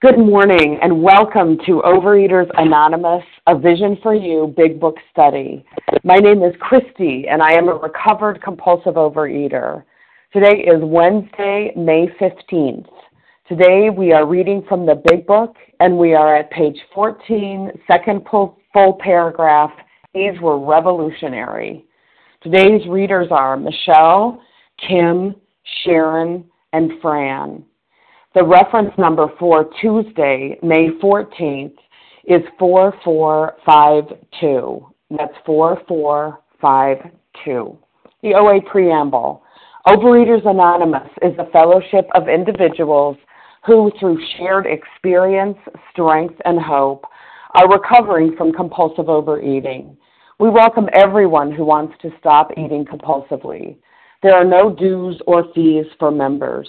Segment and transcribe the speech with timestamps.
[0.00, 5.66] Good morning and welcome to Overeaters Anonymous, a Vision for You Big Book Study.
[6.04, 9.82] My name is Christy and I am a recovered compulsive overeater.
[10.32, 12.86] Today is Wednesday, May 15th.
[13.48, 18.24] Today we are reading from the Big Book and we are at page 14, second
[18.30, 19.72] full paragraph.
[20.14, 21.84] These were revolutionary.
[22.40, 24.40] Today's readers are Michelle,
[24.88, 25.34] Kim,
[25.82, 27.64] Sharon, and Fran.
[28.38, 31.74] The reference number for Tuesday, May 14th,
[32.24, 34.86] is 4452.
[35.10, 37.78] That's 4452.
[38.22, 39.42] The OA Preamble.
[39.88, 43.16] Overeaters Anonymous is a fellowship of individuals
[43.66, 45.58] who, through shared experience,
[45.90, 47.06] strength, and hope,
[47.56, 49.96] are recovering from compulsive overeating.
[50.38, 53.78] We welcome everyone who wants to stop eating compulsively.
[54.22, 56.68] There are no dues or fees for members.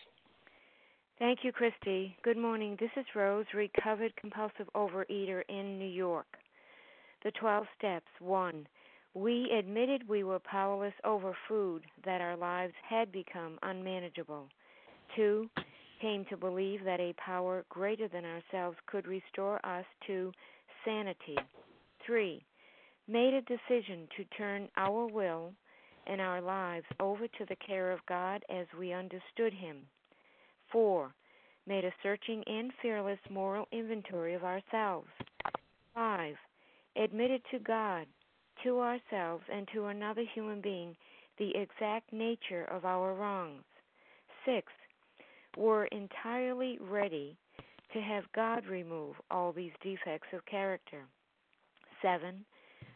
[1.21, 2.17] Thank you, Christy.
[2.23, 2.75] Good morning.
[2.79, 6.25] This is Rose, recovered compulsive overeater in New York.
[7.23, 8.07] The 12 steps.
[8.19, 8.67] 1.
[9.13, 14.49] We admitted we were powerless over food, that our lives had become unmanageable.
[15.15, 15.47] 2.
[16.01, 20.31] Came to believe that a power greater than ourselves could restore us to
[20.83, 21.37] sanity.
[22.03, 22.43] 3.
[23.07, 25.53] Made a decision to turn our will
[26.07, 29.85] and our lives over to the care of God as we understood Him.
[30.71, 31.13] 4.
[31.67, 35.09] Made a searching and fearless moral inventory of ourselves.
[35.93, 36.35] 5.
[36.95, 38.07] Admitted to God,
[38.63, 40.95] to ourselves, and to another human being
[41.37, 43.63] the exact nature of our wrongs.
[44.45, 44.67] 6.
[45.57, 47.37] Were entirely ready
[47.93, 51.03] to have God remove all these defects of character.
[52.01, 52.43] 7.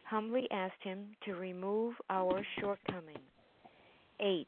[0.05, 3.19] Humbly asked Him to remove our shortcomings.
[4.19, 4.47] 8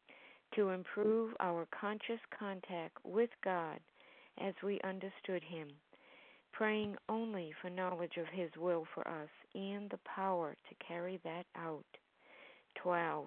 [0.55, 3.79] to improve our conscious contact with God
[4.39, 5.69] as we understood Him,
[6.51, 11.45] praying only for knowledge of His will for us and the power to carry that
[11.55, 11.85] out.
[12.81, 13.25] 12.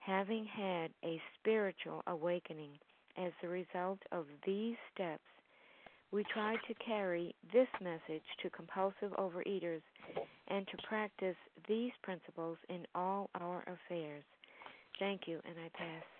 [0.00, 2.72] Having had a spiritual awakening
[3.16, 5.22] as the result of these steps,
[6.12, 9.82] we try to carry this message to compulsive overeaters
[10.48, 11.36] and to practice
[11.68, 14.24] these principles in all our affairs.
[14.98, 16.13] Thank you, and I pass.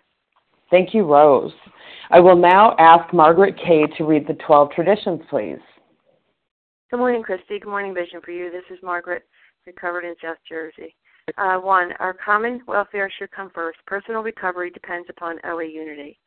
[0.69, 1.53] Thank you, Rose.
[2.09, 5.59] I will now ask Margaret Kay to read the 12 traditions, please.
[6.91, 7.59] Good morning, Christy.
[7.59, 8.51] Good morning, Vision for You.
[8.51, 9.23] This is Margaret,
[9.65, 10.95] recovered in South Jersey.
[11.37, 13.79] Uh, one, our common welfare should come first.
[13.87, 16.19] Personal recovery depends upon OA unity.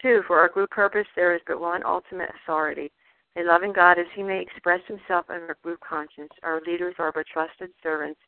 [0.00, 2.92] Two, for our group purpose, there is but one ultimate authority.
[3.36, 6.30] A loving God, as He may express Himself in our group conscience.
[6.42, 8.20] Our leaders are but trusted servants,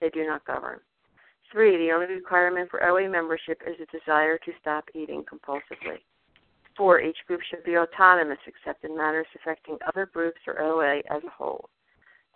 [0.00, 0.80] they do not govern.
[1.52, 6.00] Three, the only requirement for OA membership is a desire to stop eating compulsively.
[6.76, 11.22] Four, each group should be autonomous except in matters affecting other groups or OA as
[11.24, 11.68] a whole.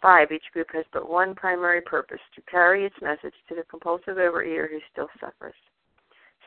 [0.00, 4.16] Five, each group has but one primary purpose to carry its message to the compulsive
[4.16, 5.56] overeater who still suffers.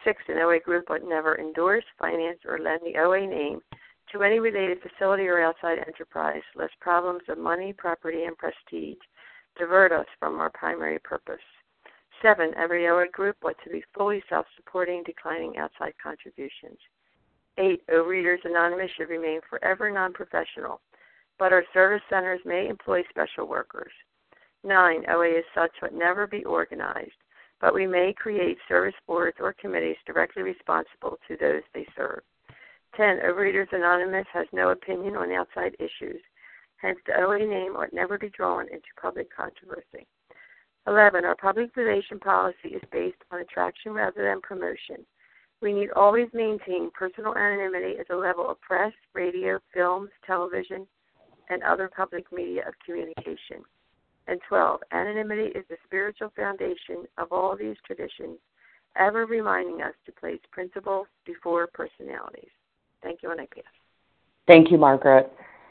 [0.06, 3.62] Six, an OA group would never endorse, finance, or lend the OA name
[4.12, 8.98] to any related facility or outside enterprise, lest problems of money, property, and prestige
[9.58, 11.44] divert us from our primary purpose.
[12.22, 16.78] Seven, every OA group ought to be fully self supporting, declining outside contributions.
[17.58, 20.82] Eight, Overeaters Anonymous should remain forever non professional.
[21.40, 23.92] but our service centers may employ special workers.
[24.64, 25.06] 9.
[25.10, 27.18] OA is such would never be organized,
[27.60, 32.22] but we may create service boards or committees directly responsible to those they serve.
[32.96, 33.22] 10.
[33.26, 36.22] Overeaters Anonymous has no opinion on outside issues.
[36.78, 40.06] Hence, the OA name ought never be drawn into public controversy.
[40.88, 41.26] 11.
[41.26, 45.06] Our public relation policy is based on attraction rather than promotion.
[45.62, 50.88] We need always maintain personal anonymity at the level of press, radio, films, television,
[51.50, 53.64] and other public media of communication.
[54.28, 54.82] And 12.
[54.92, 58.38] Anonymity is the spiritual foundation of all these traditions,
[58.96, 62.50] ever reminding us to place principles before personalities.
[63.04, 63.64] Thank you, and I pass.
[64.48, 65.32] Thank you, Margaret.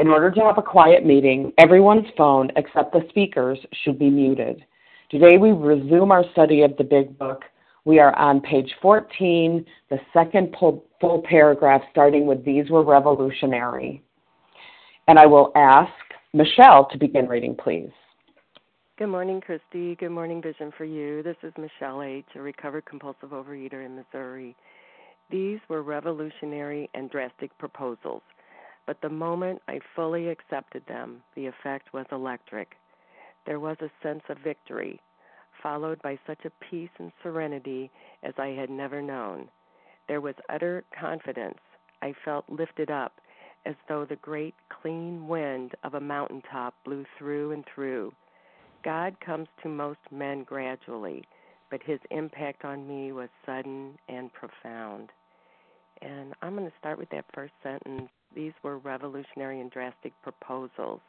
[0.00, 4.64] In order to have a quiet meeting, everyone's phone except the speaker's should be muted.
[5.10, 7.42] Today we resume our study of the Big Book.
[7.84, 14.02] We are on page 14, the second full paragraph, starting with These Were Revolutionary.
[15.06, 15.92] And I will ask
[16.32, 17.90] Michelle to begin reading, please.
[18.96, 19.96] Good morning, Christy.
[19.96, 21.22] Good morning, Vision for You.
[21.22, 24.56] This is Michelle H., a recovered compulsive overeater in Missouri.
[25.30, 28.22] These were revolutionary and drastic proposals
[28.90, 32.72] but the moment I fully accepted them, the effect was electric.
[33.46, 35.00] There was a sense of victory,
[35.62, 37.88] followed by such a peace and serenity
[38.24, 39.48] as I had never known.
[40.08, 41.60] There was utter confidence.
[42.02, 43.12] I felt lifted up
[43.64, 48.12] as though the great clean wind of a mountain top blew through and through.
[48.82, 51.22] God comes to most men gradually,
[51.70, 55.10] but his impact on me was sudden and profound.
[56.02, 61.00] And I'm going to start with that first sentence these were revolutionary and drastic proposals.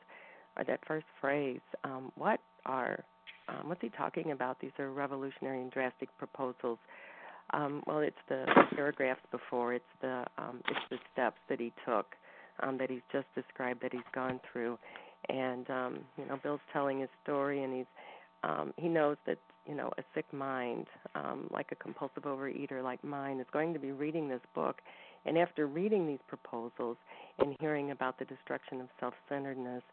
[0.57, 3.03] Or that first phrase, um, what are
[3.47, 4.59] um, what's he talking about?
[4.59, 6.77] These are revolutionary and drastic proposals.
[7.53, 8.45] Um, well, it's the
[8.75, 9.73] paragraphs before.
[9.73, 12.15] It's the um, it's the steps that he took
[12.62, 14.77] um, that he's just described that he's gone through,
[15.29, 17.85] and um, you know, Bill's telling his story, and he's
[18.77, 20.88] he knows that you know a sick mind,
[21.50, 24.77] like a compulsive overeater like mine, is going to be reading this book,
[25.25, 26.97] and after reading these proposals
[27.39, 29.83] and hearing about the destruction of self centeredness,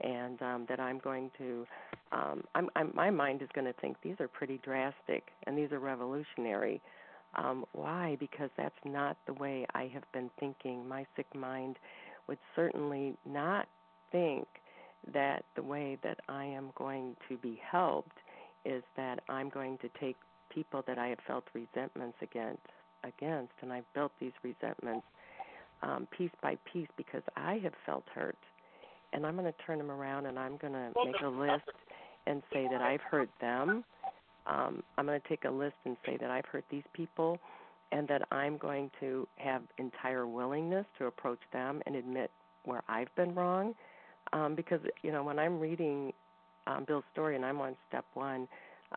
[0.00, 1.66] and um, that I'm going to,
[2.10, 5.70] um, I'm, I'm, my mind is going to think these are pretty drastic and these
[5.72, 6.80] are revolutionary.
[7.36, 8.16] Um, why?
[8.18, 10.86] Because that's not the way I have been thinking.
[10.86, 11.76] My sick mind
[12.28, 13.66] would certainly not
[14.10, 14.46] think
[15.12, 18.18] that the way that I am going to be helped
[18.64, 20.16] is that I'm going to take
[20.50, 22.60] people that I have felt resentments against
[23.04, 25.06] against, and I've built these resentments
[25.82, 28.36] um, piece by piece because I have felt hurt,
[29.12, 31.68] and I'm going to turn them around and I'm going to make a list
[32.26, 33.84] and say that I've hurt them.
[34.46, 37.38] Um, I'm going to take a list and say that I've hurt these people,
[37.92, 42.30] and that I'm going to have entire willingness to approach them and admit
[42.64, 43.74] where I've been wrong.
[44.32, 46.12] Um, because you know when I'm reading
[46.66, 48.48] um, Bill's story and I'm on step one,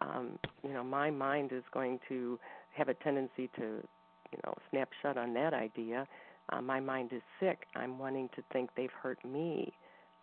[0.02, 2.40] um, you know my mind is going to
[2.76, 3.82] have a tendency to
[4.36, 6.08] you know snap shut on that idea.
[6.52, 7.66] Uh, my mind is sick.
[7.76, 9.74] I'm wanting to think they've hurt me,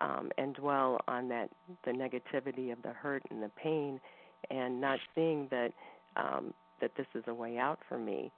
[0.00, 1.50] um, and dwell on that
[1.84, 4.00] the negativity of the hurt and the pain,
[4.50, 5.72] and not seeing that
[6.16, 8.30] um, that this is a way out for me.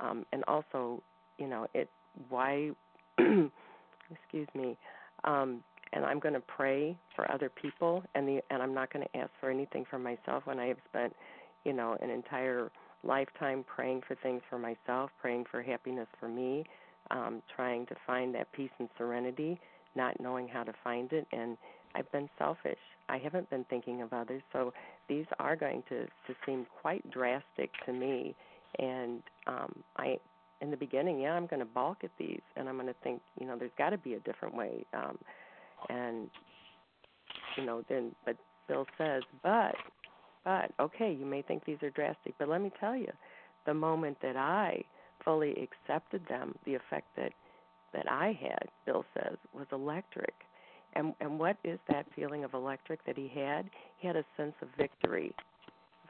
[0.00, 1.02] Um, and also,
[1.38, 1.88] you know, it
[2.28, 2.70] why
[3.18, 4.76] excuse me.
[5.24, 5.62] Um,
[5.94, 9.18] and I'm going to pray for other people, and the and I'm not going to
[9.18, 11.14] ask for anything for myself when I have spent,
[11.64, 12.70] you know, an entire
[13.04, 16.64] lifetime praying for things for myself, praying for happiness for me,
[17.10, 19.60] um, trying to find that peace and serenity,
[19.94, 21.56] not knowing how to find it, and
[21.94, 22.78] I've been selfish.
[23.08, 24.72] I haven't been thinking of others, so
[25.08, 28.34] these are going to to seem quite drastic to me.
[28.78, 30.16] And um, I,
[30.62, 33.20] in the beginning, yeah, I'm going to balk at these, and I'm going to think,
[33.38, 34.86] you know, there's got to be a different way.
[34.94, 35.18] Um,
[35.90, 36.30] and
[37.56, 38.36] you know, then but
[38.68, 39.74] Bill says, but
[40.44, 43.10] but okay, you may think these are drastic, but let me tell you,
[43.66, 44.82] the moment that I
[45.24, 47.32] fully accepted them, the effect that
[47.92, 50.34] that I had, Bill says, was electric.
[50.94, 53.70] And and what is that feeling of electric that he had?
[53.98, 55.34] He had a sense of victory,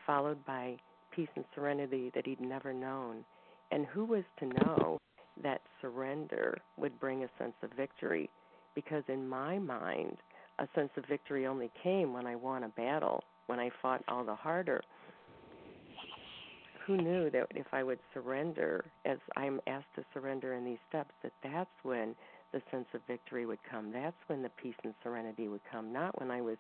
[0.07, 0.77] followed by
[1.11, 3.25] peace and serenity that he'd never known.
[3.71, 4.99] And who was to know
[5.43, 8.31] that surrender would bring a sense of victory?
[8.75, 10.17] Because in my mind,
[10.59, 14.25] a sense of victory only came when I won a battle, when I fought all
[14.25, 14.83] the harder.
[16.87, 21.13] Who knew that if I would surrender, as I'm asked to surrender in these steps,
[21.23, 22.15] that that's when
[22.53, 23.93] the sense of victory would come.
[23.93, 25.93] That's when the peace and serenity would come.
[25.93, 26.57] Not when I was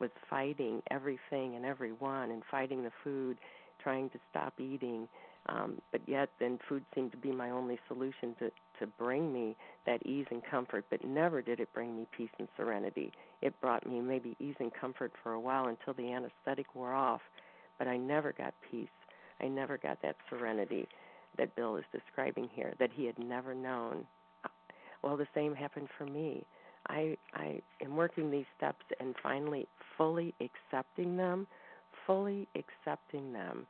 [0.00, 3.38] was fighting everything and everyone and fighting the food,
[3.82, 5.08] trying to stop eating,
[5.46, 9.56] um, but yet then food seemed to be my only solution to to bring me
[9.84, 10.84] that ease and comfort.
[10.90, 13.12] But never did it bring me peace and serenity.
[13.42, 17.20] It brought me maybe ease and comfort for a while until the anesthetic wore off,
[17.78, 18.88] but I never got peace.
[19.40, 20.88] I never got that serenity
[21.38, 24.06] that Bill is describing here that he had never known.
[25.02, 26.44] Well, the same happened for me.
[26.90, 29.66] I I am working these steps and finally
[29.96, 31.46] fully accepting them,
[32.06, 33.66] fully accepting them.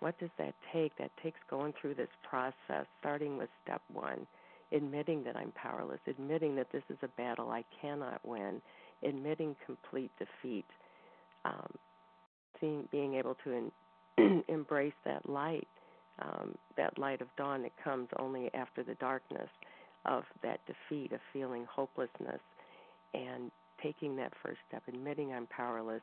[0.00, 0.96] What does that take?
[0.98, 4.26] That takes going through this process, starting with step 1,
[4.72, 8.60] admitting that I'm powerless, admitting that this is a battle I cannot win,
[9.02, 10.66] admitting complete defeat,
[11.44, 11.70] um,
[12.60, 13.70] seeing, being able to
[14.18, 15.68] in, embrace that light,
[16.20, 19.48] um, that light of dawn that comes only after the darkness
[20.06, 22.40] of that defeat, of feeling hopelessness,
[23.14, 23.50] and
[23.82, 26.02] taking that first step, admitting I'm powerless,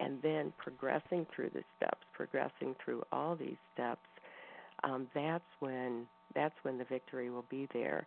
[0.00, 4.00] and then progressing through the steps, progressing through all these steps.
[4.84, 8.06] Um, that's when that's when the victory will be there.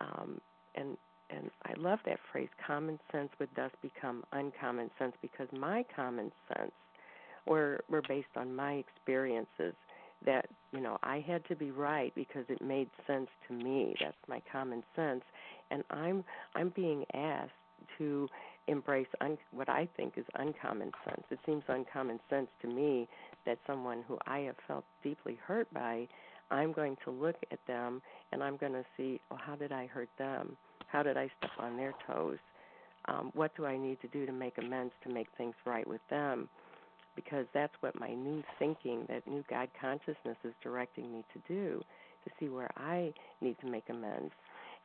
[0.00, 0.40] Um,
[0.74, 0.96] and
[1.30, 2.48] and I love that phrase.
[2.66, 6.72] Common sense would thus become uncommon sense because my common sense
[7.46, 9.74] were were based on my experiences
[10.24, 13.94] that you know I had to be right because it made sense to me.
[14.00, 15.22] That's my common sense,
[15.70, 17.52] and I'm I'm being asked
[17.98, 18.28] to
[18.66, 21.22] embrace un- what I think is uncommon sense.
[21.30, 23.08] It seems uncommon sense to me
[23.46, 26.08] that someone who I have felt deeply hurt by,
[26.50, 28.00] I'm going to look at them
[28.32, 30.56] and I'm going to see, oh, how did I hurt them?
[30.86, 32.38] How did I step on their toes?
[33.06, 36.00] Um, what do I need to do to make amends to make things right with
[36.08, 36.48] them?
[37.16, 41.82] because that's what my new thinking, that new God consciousness is directing me to do,
[42.24, 44.32] to see where I need to make amends.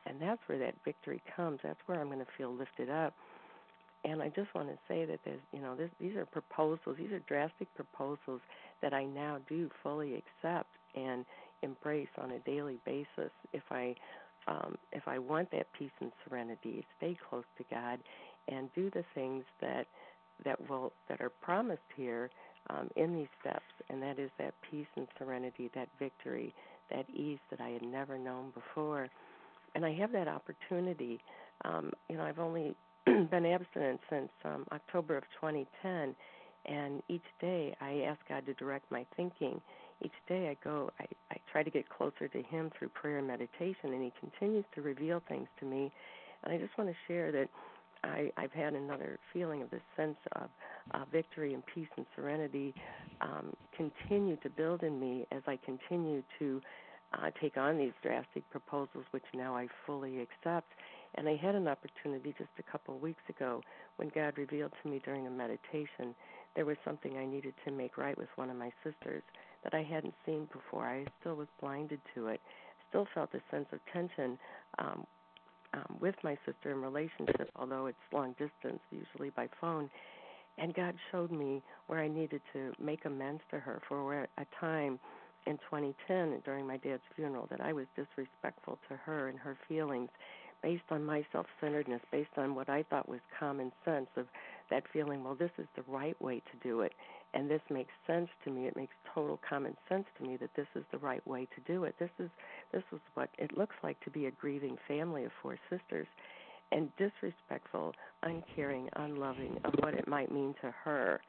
[0.06, 1.60] And that's where that victory comes.
[1.62, 3.14] That's where I'm going to feel lifted up.
[4.04, 6.96] And I just want to say that there's, you know, this, these are proposals.
[6.98, 8.40] These are drastic proposals
[8.80, 11.26] that I now do fully accept and
[11.62, 13.30] embrace on a daily basis.
[13.52, 13.94] If I,
[14.48, 17.98] um, if I want that peace and serenity, stay close to God,
[18.48, 19.86] and do the things that
[20.44, 22.30] that will that are promised here
[22.70, 26.54] um, in these steps, and that is that peace and serenity, that victory,
[26.90, 29.08] that ease that I had never known before,
[29.74, 31.20] and I have that opportunity.
[31.64, 32.74] Um, you know, I've only
[33.06, 36.14] been abstinent since um, October of 2010,
[36.66, 39.60] and each day I ask God to direct my thinking.
[40.02, 43.26] Each day I go, I, I try to get closer to Him through prayer and
[43.26, 45.92] meditation, and He continues to reveal things to me.
[46.44, 47.48] And I just want to share that
[48.02, 50.48] I, I've had another feeling of this sense of
[50.92, 52.74] uh, victory and peace and serenity
[53.20, 56.60] um, continue to build in me as I continue to
[57.12, 60.68] uh, take on these drastic proposals, which now I fully accept.
[61.16, 63.62] And I had an opportunity just a couple of weeks ago
[63.96, 66.14] when God revealed to me during a meditation
[66.56, 69.22] there was something I needed to make right with one of my sisters
[69.62, 70.86] that I hadn't seen before.
[70.86, 72.40] I still was blinded to it.
[72.88, 74.38] Still felt a sense of tension
[74.78, 75.06] um,
[75.74, 79.88] um, with my sister in relationship, although it's long distance, usually by phone.
[80.58, 84.98] And God showed me where I needed to make amends to her for a time
[85.46, 90.10] in 2010 during my dad's funeral that I was disrespectful to her and her feelings
[90.62, 94.26] based on my self centeredness, based on what I thought was common sense of
[94.70, 96.92] that feeling, well, this is the right way to do it.
[97.32, 98.66] And this makes sense to me.
[98.66, 101.84] It makes total common sense to me that this is the right way to do
[101.84, 101.94] it.
[101.98, 102.28] This is
[102.72, 106.06] this is what it looks like to be a grieving family of four sisters
[106.72, 111.20] and disrespectful, uncaring, unloving of what it might mean to her.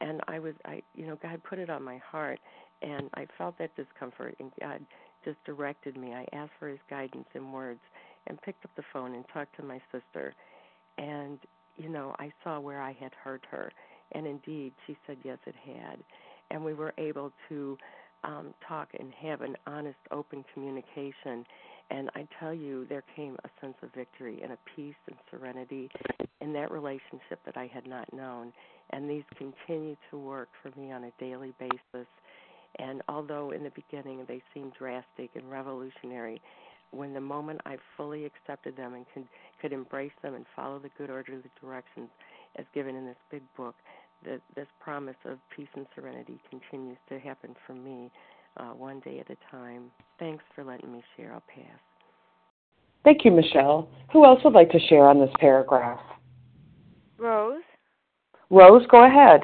[0.00, 2.38] And I was I you know, God put it on my heart
[2.82, 4.80] and I felt that discomfort and God
[5.24, 6.14] just directed me.
[6.14, 7.80] I asked for his guidance in words
[8.26, 10.34] and picked up the phone and talked to my sister
[10.98, 11.38] and
[11.76, 13.72] you know, I saw where I had hurt her
[14.12, 15.98] and indeed she said yes it had.
[16.50, 17.78] And we were able to
[18.24, 21.44] um, talk and have an honest, open communication.
[21.90, 25.90] and I tell you, there came a sense of victory and a peace and serenity
[26.40, 28.52] in that relationship that I had not known.
[28.90, 32.06] And these continue to work for me on a daily basis.
[32.78, 36.40] And although in the beginning they seemed drastic and revolutionary,
[36.92, 39.24] when the moment I fully accepted them and could,
[39.60, 42.08] could embrace them and follow the good orderly directions
[42.56, 43.74] as given in this big book,
[44.24, 48.10] that this promise of peace and serenity continues to happen for me
[48.56, 49.90] uh, one day at a time.
[50.18, 51.32] Thanks for letting me share.
[51.32, 51.78] I'll pass.
[53.04, 53.88] Thank you, Michelle.
[54.12, 56.00] Who else would like to share on this paragraph?
[57.18, 57.62] Rose?
[58.50, 59.42] Rose, go ahead.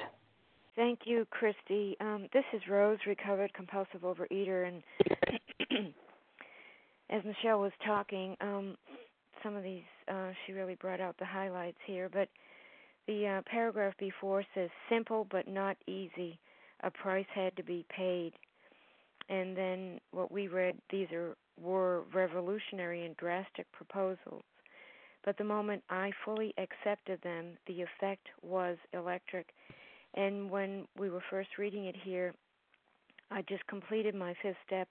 [0.76, 1.96] Thank you, Christy.
[2.00, 4.82] Um, this is Rose, recovered compulsive overeater, and
[7.10, 8.76] as Michelle was talking, um,
[9.42, 12.10] some of these uh, she really brought out the highlights here.
[12.12, 12.28] But
[13.06, 16.38] the uh, paragraph before says simple but not easy.
[16.82, 18.32] A price had to be paid.
[19.30, 24.42] And then what we read, these are were revolutionary and drastic proposals.
[25.24, 29.48] But the moment I fully accepted them, the effect was electric.
[30.16, 32.34] And when we were first reading it here,
[33.30, 34.88] I just completed my fifth step.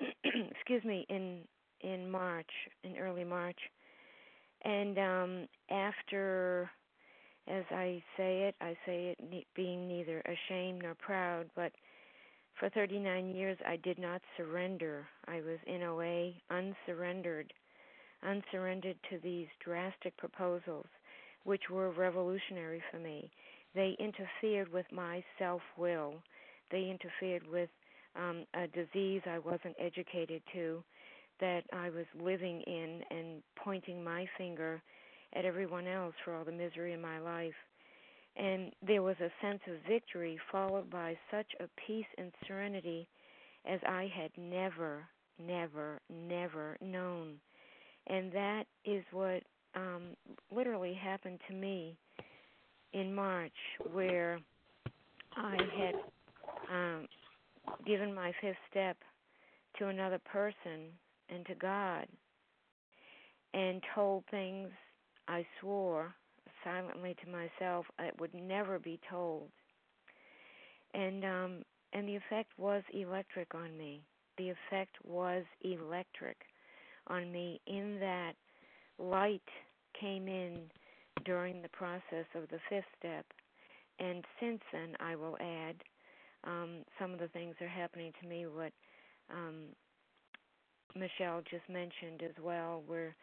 [0.24, 1.40] excuse me, in
[1.80, 2.50] in March,
[2.84, 3.58] in early March,
[4.64, 6.70] and um, after,
[7.48, 11.72] as I say it, I say it being neither ashamed nor proud, but
[12.58, 15.06] for 39 years, I did not surrender.
[15.26, 17.52] I was in OA, unsurrendered,
[18.22, 20.86] unsurrendered to these drastic proposals,
[21.44, 23.30] which were revolutionary for me.
[23.74, 26.14] They interfered with my self will.
[26.70, 27.70] They interfered with
[28.16, 30.82] um, a disease I wasn't educated to,
[31.40, 34.82] that I was living in, and pointing my finger
[35.34, 37.54] at everyone else for all the misery in my life
[38.36, 43.08] and there was a sense of victory followed by such a peace and serenity
[43.66, 45.06] as I had never,
[45.38, 47.34] never, never known.
[48.06, 49.42] And that is what
[49.74, 50.16] um,
[50.54, 51.96] literally happened to me
[52.92, 53.52] in March,
[53.92, 54.40] where
[55.36, 55.94] I had
[56.70, 57.08] um,
[57.86, 58.96] given my fifth step
[59.78, 60.90] to another person
[61.28, 62.06] and to God
[63.54, 64.68] and told things
[65.28, 66.14] I swore
[66.64, 69.48] silently to myself it would never be told.
[70.94, 74.00] And um and the effect was electric on me.
[74.38, 76.36] The effect was electric
[77.08, 78.32] on me in that
[78.98, 79.42] light
[79.98, 80.60] came in
[81.24, 83.26] during the process of the fifth step
[83.98, 85.76] and since then i will add
[86.44, 88.72] um some of the things are happening to me what
[89.30, 89.66] um
[90.94, 93.14] michelle just mentioned as well where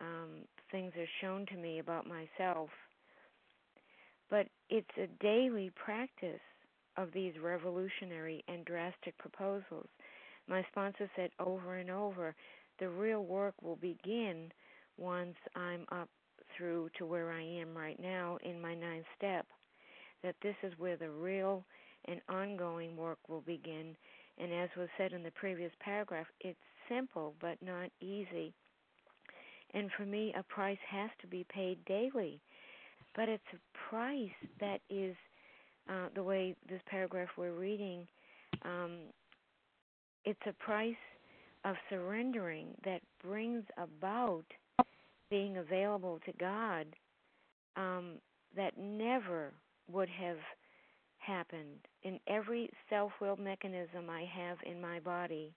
[0.00, 2.70] um, things are shown to me about myself.
[4.30, 6.40] But it's a daily practice
[6.96, 9.88] of these revolutionary and drastic proposals.
[10.48, 12.34] My sponsor said over and over
[12.78, 14.50] the real work will begin
[14.96, 16.08] once I'm up
[16.58, 19.46] through to where I am right now in my ninth step.
[20.22, 21.64] That this is where the real
[22.06, 23.96] and ongoing work will begin.
[24.38, 28.52] And as was said in the previous paragraph, it's simple but not easy.
[29.74, 32.40] And for me, a price has to be paid daily.
[33.14, 35.14] But it's a price that is
[35.88, 38.06] uh, the way this paragraph we're reading.
[38.64, 38.98] Um,
[40.24, 40.94] it's a price
[41.64, 44.44] of surrendering that brings about
[45.30, 46.86] being available to God
[47.76, 48.14] um,
[48.56, 49.52] that never
[49.90, 50.38] would have
[51.18, 55.52] happened in every self will mechanism I have in my body,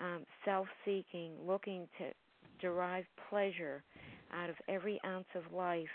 [0.00, 2.06] um, self seeking, looking to
[2.60, 3.82] derive pleasure
[4.32, 5.86] out of every ounce of life,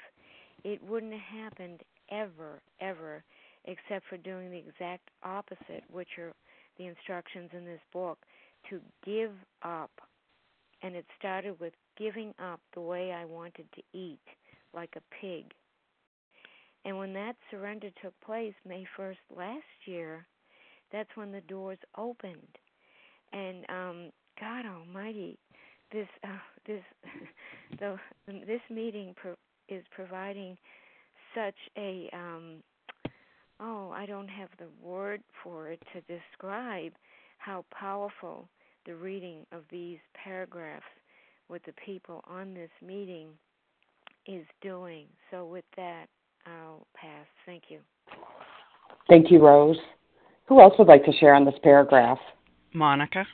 [0.64, 3.24] it wouldn't have happened ever, ever,
[3.66, 6.34] except for doing the exact opposite, which are
[6.78, 8.20] the instructions in this book
[8.70, 9.32] to give
[9.64, 9.92] up.
[10.84, 14.20] And it started with giving up the way I wanted to eat,
[14.74, 15.46] like a pig.
[16.86, 20.26] And when that surrender took place, May 1st last year,
[20.92, 22.58] that's when the doors opened.
[23.34, 25.38] And um, God Almighty,
[25.92, 26.28] this uh,
[26.66, 26.84] this
[27.80, 29.36] the this meeting pro-
[29.70, 30.58] is providing
[31.36, 32.64] such a um
[33.60, 36.94] oh I don't have the word for it to describe
[37.38, 38.48] how powerful
[38.88, 40.86] the reading of these paragraphs
[41.50, 43.28] with the people on this meeting
[44.26, 45.06] is doing.
[45.30, 46.06] So with that,
[46.46, 47.26] I'll pass.
[47.46, 47.80] Thank you.
[49.10, 49.78] Thank you, Rose.
[50.48, 52.18] Who else would like to share on this paragraph?
[52.74, 53.26] Monica.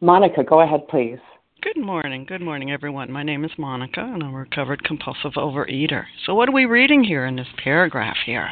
[0.00, 1.18] Monica, go ahead, please.
[1.60, 2.24] Good morning.
[2.26, 3.12] Good morning, everyone.
[3.12, 6.04] My name is Monica, and I'm a recovered compulsive overeater.
[6.24, 8.48] So, what are we reading here in this paragraph here?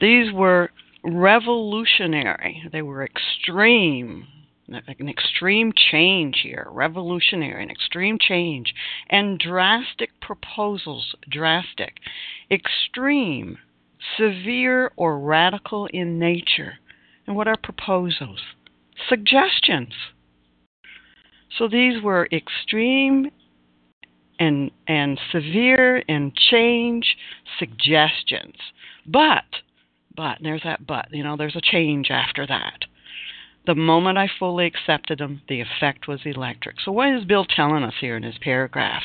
[0.00, 0.70] These were
[1.04, 4.26] revolutionary, they were extreme,
[4.68, 8.74] an extreme change here, revolutionary, an extreme change,
[9.10, 11.96] and drastic proposals, drastic,
[12.50, 13.58] extreme,
[14.16, 16.74] severe, or radical in nature.
[17.26, 18.40] And what are proposals?
[19.08, 19.94] Suggestions.
[21.58, 23.30] So these were extreme
[24.38, 27.16] and and severe and change
[27.58, 28.56] suggestions.
[29.06, 29.44] But
[30.16, 32.84] but there's that but, you know, there's a change after that.
[33.66, 36.80] The moment I fully accepted him, the effect was electric.
[36.80, 39.02] So, what is Bill telling us here in his paragraph?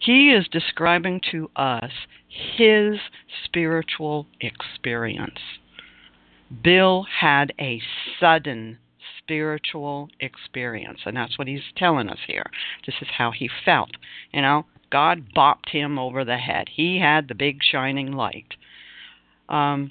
[0.00, 1.90] He is describing to us
[2.28, 2.98] his
[3.44, 5.38] spiritual experience.
[6.62, 7.82] Bill had a
[8.18, 8.78] sudden
[9.18, 12.46] spiritual experience, and that's what he's telling us here.
[12.86, 13.90] This is how he felt.
[14.32, 16.68] You know, God bopped him over the head.
[16.74, 18.54] He had the big shining light.
[19.50, 19.90] Um,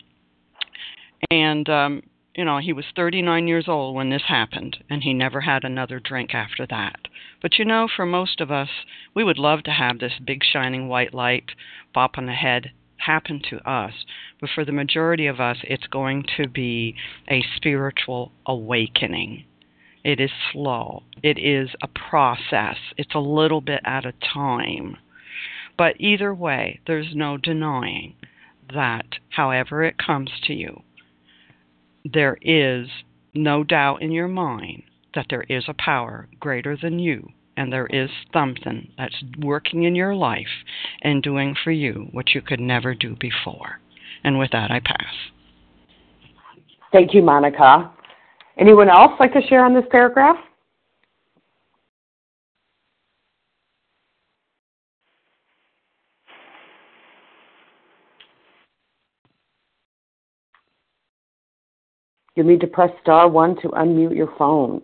[1.30, 2.04] and um,
[2.38, 6.00] you know, he was 39 years old when this happened, and he never had another
[6.00, 7.00] drink after that.
[7.42, 8.70] But you know, for most of us,
[9.16, 11.46] we would love to have this big shining white light
[11.96, 13.94] bop on the head happen to us.
[14.40, 16.96] But for the majority of us, it's going to be
[17.28, 19.46] a spiritual awakening.
[20.04, 24.98] It is slow, it is a process, it's a little bit at a time.
[25.76, 28.14] But either way, there's no denying
[28.72, 30.84] that, however it comes to you,
[32.14, 32.88] there is
[33.34, 34.84] no doubt in your mind
[35.16, 39.96] that there is a power greater than you and there is something that's working in
[39.96, 40.46] your life
[41.02, 43.80] and doing for you what you could never do before.
[44.24, 45.14] And with that, I pass.
[46.92, 47.92] Thank you, Monica.
[48.58, 50.38] Anyone else like to share on this paragraph?
[62.38, 64.80] You'll need to press star one to unmute your phone.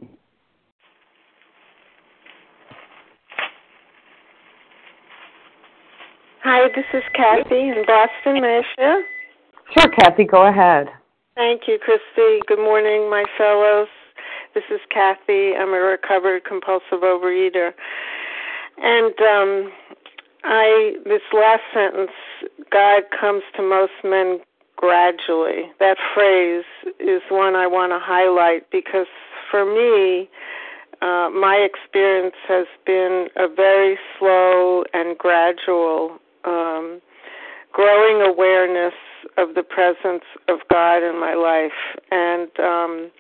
[6.43, 8.41] Hi, this is Kathy in Boston.
[8.41, 10.87] May Sure, Kathy, go ahead.
[11.35, 12.41] Thank you, Christy.
[12.47, 13.87] Good morning, my fellows.
[14.55, 15.53] This is Kathy.
[15.53, 17.69] I'm a recovered compulsive overeater.
[18.79, 19.71] And um,
[20.43, 22.09] I this last sentence,
[22.71, 24.39] God comes to most men
[24.83, 25.71] gradually.
[25.79, 26.65] That phrase
[26.99, 29.07] is one I want to highlight because
[29.49, 30.29] for me,
[31.01, 36.99] uh, my experience has been a very slow and gradual um,
[37.71, 38.93] growing awareness
[39.37, 41.79] of the presence of God in my life.
[42.11, 43.11] And um,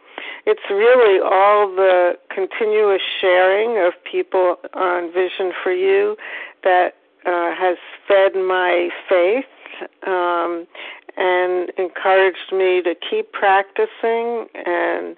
[0.45, 6.17] it's really all the continuous sharing of people on Vision for You
[6.65, 6.95] that
[7.25, 9.45] uh, has fed my faith
[10.05, 10.67] um,
[11.17, 15.15] and encouraged me to keep practicing and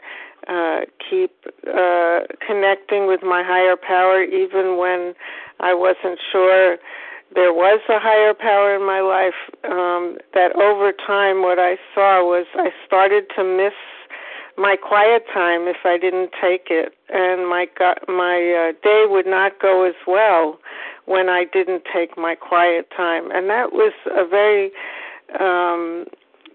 [0.48, 1.32] uh, keep
[1.68, 5.14] uh, connecting with my higher power, even when
[5.60, 6.78] I wasn't sure
[7.34, 9.34] there was a higher power in my life.
[9.64, 13.74] Um, that over time, what I saw was I started to miss
[14.58, 17.68] my quiet time if I didn't take it, and my
[18.08, 20.60] my uh, day would not go as well
[21.06, 24.72] when I didn't take my quiet time, and that was a very
[25.40, 26.06] um,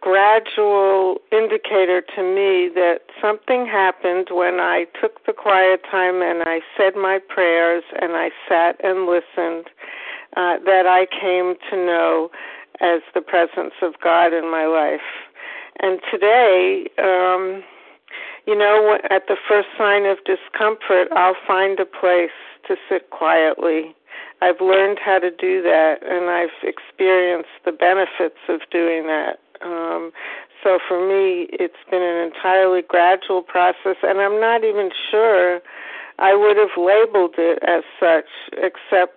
[0.00, 6.60] gradual indicator to me that something happened when I took the quiet time and I
[6.76, 9.66] said my prayers and I sat and listened
[10.36, 12.30] uh, that I came to know
[12.80, 15.04] as the presence of God in my life.
[15.80, 17.62] And today, um,
[18.46, 22.30] you know, at the first sign of discomfort, I'll find a place
[22.68, 23.94] to sit quietly
[24.40, 29.38] I've learned how to do that, and I've experienced the benefits of doing that.
[29.62, 30.12] Um,
[30.62, 35.60] so for me, it's been an entirely gradual process, and I'm not even sure
[36.18, 39.16] I would have labeled it as such, except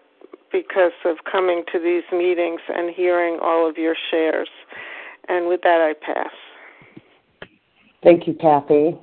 [0.52, 4.50] because of coming to these meetings and hearing all of your shares.
[5.28, 6.32] And with that, I pass.
[8.04, 8.98] Thank you, Kathy.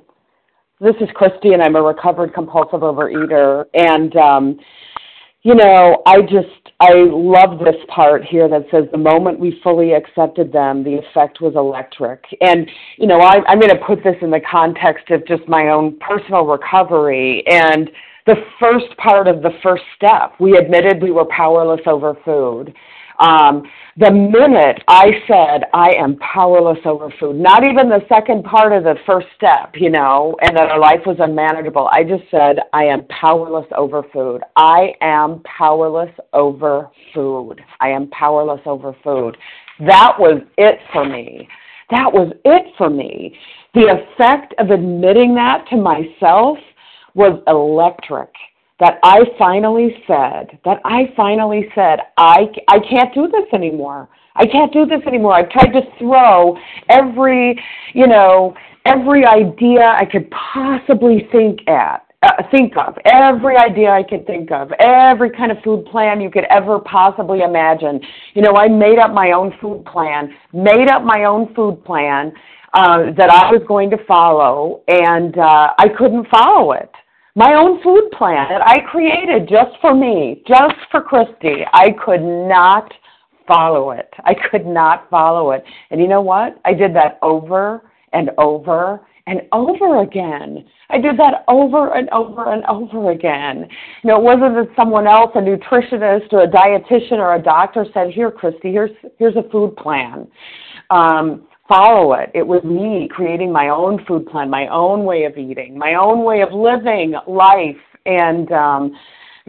[0.79, 3.65] This is Christy, and I'm a recovered compulsive overeater.
[3.73, 4.59] And um,
[5.43, 9.93] you know, I just, I love this part here that says the moment we fully
[9.93, 12.23] accepted them, the effect was electric.
[12.41, 15.69] And, you know, I, I'm going to put this in the context of just my
[15.69, 17.43] own personal recovery.
[17.47, 17.89] And
[18.27, 22.73] the first part of the first step, we admitted we were powerless over food.
[23.21, 23.63] Um,
[23.97, 28.83] the minute I said I am powerless over food, not even the second part of
[28.83, 32.85] the first step, you know, and that our life was unmanageable, I just said I
[32.85, 34.41] am powerless over food.
[34.55, 37.61] I am powerless over food.
[37.79, 39.37] I am powerless over food.
[39.81, 41.47] That was it for me.
[41.91, 43.37] That was it for me.
[43.75, 46.57] The effect of admitting that to myself
[47.13, 48.29] was electric.
[48.81, 54.09] That I finally said, that I finally said, I, I can't do this anymore.
[54.35, 55.35] I can't do this anymore.
[55.35, 56.57] I've tried to throw
[56.89, 57.61] every,
[57.93, 62.07] you know, every idea I could possibly think at.
[62.23, 66.29] Uh, think of every idea I could think of, every kind of food plan you
[66.29, 67.99] could ever possibly imagine.
[68.35, 72.31] You know, I made up my own food plan, made up my own food plan
[72.73, 76.91] uh, that I was going to follow, and uh, I couldn't follow it.
[77.35, 82.21] My own food plan that I created just for me, just for Christy, I could
[82.21, 82.91] not
[83.47, 84.09] follow it.
[84.25, 85.63] I could not follow it.
[85.91, 86.59] And you know what?
[86.65, 90.65] I did that over and over and over again.
[90.89, 93.67] I did that over and over and over again.
[94.03, 97.85] You know, it wasn't that someone else, a nutritionist or a dietitian or a doctor
[97.93, 100.27] said, "Here, Christy, here's here's a food plan."
[100.89, 102.29] Um, follow it.
[102.33, 106.23] It was me creating my own food plan, my own way of eating, my own
[106.23, 108.91] way of living life, and um,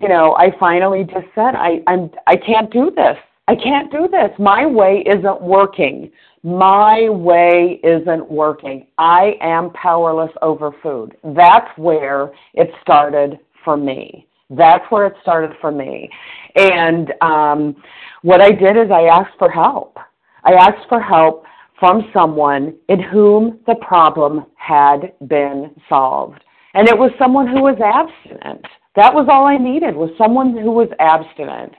[0.01, 3.17] you know, I finally just said, "I I'm I can't do this.
[3.49, 4.31] I can't do this.
[4.39, 6.11] My way isn't working."
[6.45, 8.89] My way isn't working.
[8.99, 11.17] I am powerless over food.
[11.23, 14.27] That's where it started for me.
[14.51, 16.11] That's where it started for me.
[16.57, 17.77] And um,
[18.23, 19.97] what I did is I asked for help.
[20.43, 21.45] I asked for help
[21.83, 26.41] from someone in whom the problem had been solved.
[26.75, 28.65] And it was someone who was abstinent.
[28.95, 31.73] That was all I needed was someone who was abstinent.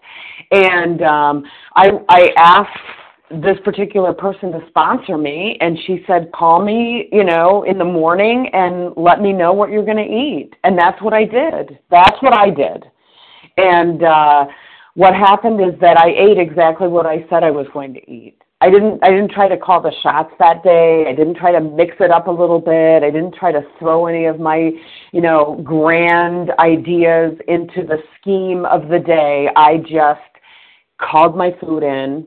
[0.52, 1.46] And um,
[1.78, 7.24] I, I asked this particular person to sponsor me and she said call me you
[7.24, 11.02] know in the morning and let me know what you're going to eat and that's
[11.02, 12.84] what i did that's what i did
[13.58, 14.46] and uh
[14.94, 18.43] what happened is that i ate exactly what i said i was going to eat
[18.66, 21.62] i didn't i didn't try to call the shots that day i didn't try to
[21.62, 24.72] mix it up a little bit i didn't try to throw any of my
[25.12, 30.22] you know grand ideas into the scheme of the day i just
[31.00, 32.26] called my food in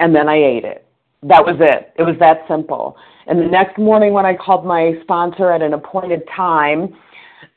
[0.00, 0.86] and then I ate it.
[1.22, 1.92] That was it.
[1.98, 2.96] It was that simple.
[3.26, 6.94] And the next morning, when I called my sponsor at an appointed time,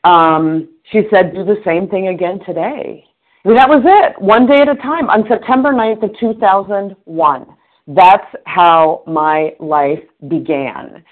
[0.04, 3.04] um, she said, do the same thing again today.
[3.44, 7.46] That was it, one day at a time, on September 9th of 2001.
[7.86, 11.02] That's how my life began.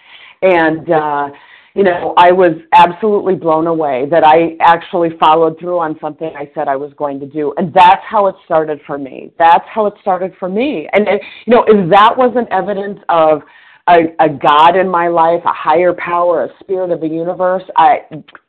[0.42, 1.28] And, uh,
[1.74, 6.50] you know, I was absolutely blown away that I actually followed through on something I
[6.54, 7.54] said I was going to do.
[7.56, 9.32] And that's how it started for me.
[9.38, 10.86] That's how it started for me.
[10.92, 11.06] And,
[11.46, 13.40] you know, if that wasn't evidence of
[13.88, 18.00] a, a God in my life, a higher power, a spirit of the universe, I,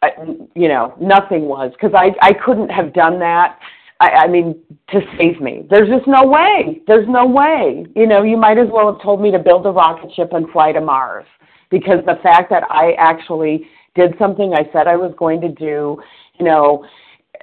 [0.02, 0.10] I
[0.56, 3.58] you know, nothing was because I, I couldn't have done that.
[4.02, 5.66] I, I mean, to save me.
[5.70, 6.82] There's just no way.
[6.88, 7.86] There's no way.
[7.96, 10.50] You know, you might as well have told me to build a rocket ship and
[10.52, 11.26] fly to Mars
[11.70, 16.02] because the fact that I actually did something I said I was going to do,
[16.38, 16.86] you know,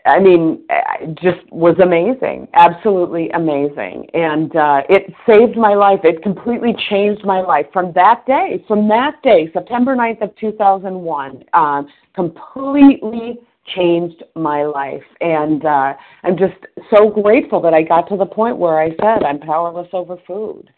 [0.06, 6.00] I mean, it just was amazing, absolutely amazing, and uh, it saved my life.
[6.04, 8.64] It completely changed my life from that day.
[8.68, 13.40] From that day, September 9th of 2001, um, completely
[13.74, 16.54] changed my life, and uh, I'm just
[16.94, 20.70] so grateful that I got to the point where I said I'm powerless over food.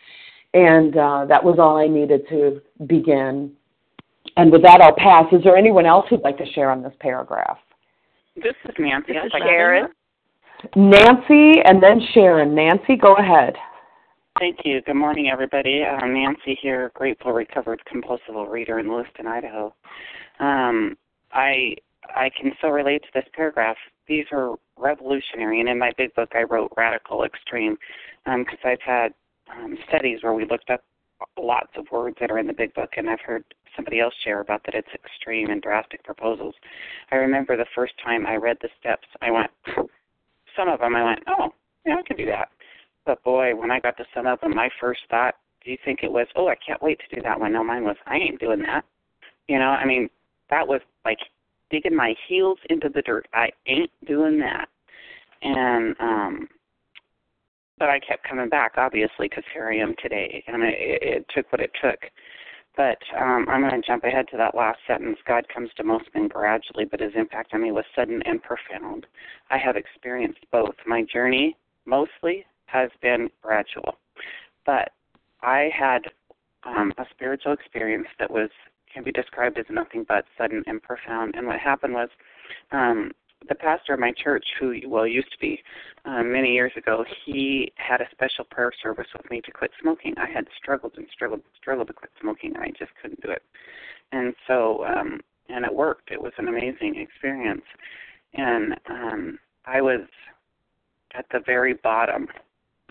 [0.54, 3.52] And uh, that was all I needed to begin.
[4.38, 5.26] And with that, I'll pass.
[5.32, 7.58] Is there anyone else who'd like to share on this paragraph?
[8.42, 9.12] This is Nancy.
[9.14, 9.88] This is Sharon.
[10.76, 12.54] Nancy and then Sharon.
[12.54, 13.54] Nancy, go ahead.
[14.38, 14.80] Thank you.
[14.82, 15.82] Good morning, everybody.
[15.82, 19.74] I'm Nancy here, grateful recovered compulsive reader in Lewiston, Idaho.
[20.38, 20.96] Um,
[21.32, 21.74] I
[22.14, 23.76] I can so relate to this paragraph.
[24.06, 27.76] These are revolutionary, and in my big book, I wrote radical extreme
[28.24, 29.14] because um, I've had
[29.50, 30.84] um, studies where we looked up
[31.38, 33.44] lots of words that are in the big book, and I've heard
[33.76, 36.54] somebody else share about that it's extreme and drastic proposals.
[37.10, 39.50] I remember the first time I read the steps, I went,
[40.56, 41.50] some of them I went, oh,
[41.86, 42.48] yeah, I can do that.
[43.06, 46.00] But boy, when I got to some of them, my first thought, do you think
[46.02, 47.52] it was, oh, I can't wait to do that one?
[47.52, 48.84] No, mine was, I ain't doing that.
[49.48, 50.10] You know, I mean,
[50.50, 51.18] that was like
[51.70, 53.26] digging my heels into the dirt.
[53.32, 54.68] I ain't doing that.
[55.42, 56.48] And um
[57.78, 61.50] but I kept coming back, obviously, because here I am today, and it, it took
[61.52, 62.00] what it took.
[62.76, 65.18] But um, I'm going to jump ahead to that last sentence.
[65.26, 69.06] God comes to most men gradually, but his impact on me was sudden and profound.
[69.50, 70.74] I have experienced both.
[70.86, 73.96] My journey mostly has been gradual,
[74.64, 74.90] but
[75.42, 76.02] I had
[76.64, 78.50] um, a spiritual experience that was
[78.92, 81.34] can be described as nothing but sudden and profound.
[81.36, 82.08] And what happened was
[82.72, 83.10] um,
[83.48, 85.60] the pastor of my church, who well used to be
[86.04, 90.14] uh, many years ago, he had a special prayer service with me to quit smoking.
[90.16, 93.30] I had struggled and struggled and struggled to quit smoking, and I just couldn't do
[93.30, 93.42] it.
[94.12, 96.10] And so um, and it worked.
[96.10, 97.64] It was an amazing experience,
[98.34, 100.00] and um, I was
[101.14, 102.28] at the very bottom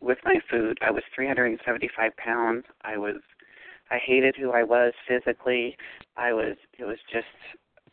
[0.01, 0.77] with my food.
[0.81, 2.65] I was 375 pounds.
[2.83, 3.17] I was
[3.89, 5.77] I hated who I was physically.
[6.15, 7.25] I was it was just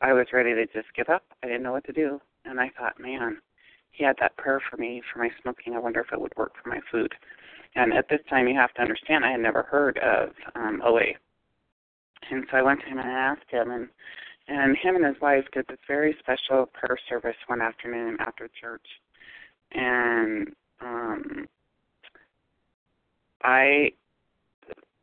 [0.00, 1.24] I was ready to just give up.
[1.42, 2.20] I didn't know what to do.
[2.44, 3.38] And I thought, man,
[3.90, 5.74] he had that prayer for me for my smoking.
[5.74, 7.12] I wonder if it would work for my food.
[7.76, 11.14] And at this time you have to understand I had never heard of um OA.
[12.30, 13.88] And so I went to him and I asked him and
[14.46, 18.86] and him and his wife did this very special prayer service one afternoon after church.
[19.72, 21.46] And um
[23.42, 23.92] I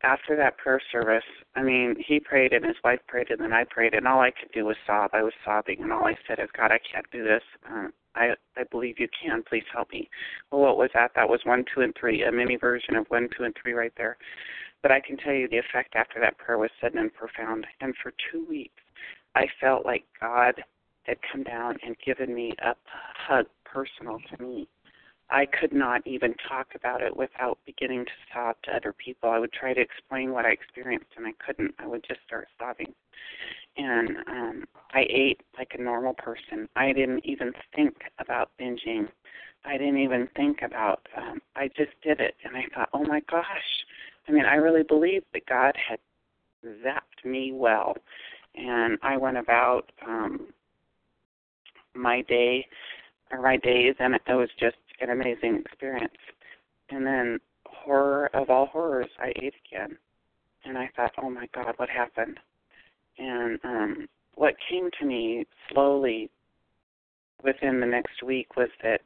[0.04, 1.24] after that prayer service,
[1.56, 4.32] I mean, he prayed and his wife prayed and then I prayed and all I
[4.32, 5.12] could do was sob.
[5.14, 7.44] I was sobbing and all I said is, God, I can't do this.
[7.70, 9.44] Uh, I I believe you can.
[9.48, 10.10] Please help me.
[10.52, 11.12] Well, what was that?
[11.16, 13.94] That was one, two, and three, a mini version of one, two, and three right
[13.96, 14.18] there.
[14.82, 17.66] But I can tell you the effect after that prayer was sudden and profound.
[17.80, 18.82] And for two weeks,
[19.36, 20.56] I felt like God
[21.04, 22.76] had come down and given me a
[23.28, 24.68] hug personal to me
[25.32, 29.30] I could not even talk about it without beginning to sob to other people.
[29.30, 31.74] I would try to explain what I experienced and I couldn't.
[31.80, 32.94] I would just start sobbing.
[33.78, 36.68] And um I ate like a normal person.
[36.76, 39.08] I didn't even think about binging.
[39.64, 43.22] I didn't even think about um I just did it and I thought, "Oh my
[43.32, 43.86] gosh."
[44.28, 46.00] I mean, I really believed that God had
[46.86, 47.96] zapped me well.
[48.56, 50.48] And I went about um
[51.94, 52.68] my day
[53.32, 56.14] or my days and it was just an amazing experience.
[56.90, 59.98] And then, horror of all horrors, I ate again.
[60.64, 62.40] And I thought, oh my God, what happened?
[63.18, 66.30] And um, what came to me slowly
[67.44, 69.02] within the next week was that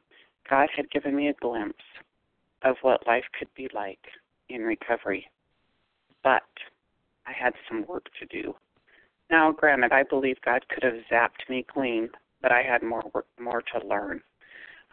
[0.50, 1.84] God had given me a glimpse
[2.64, 4.00] of what life could be like
[4.50, 5.30] in recovery.
[6.24, 6.44] But
[7.26, 8.56] I had some work to do.
[9.30, 12.10] Now, granted, I believe God could have zapped me clean,
[12.42, 14.22] but I had more work, more to learn.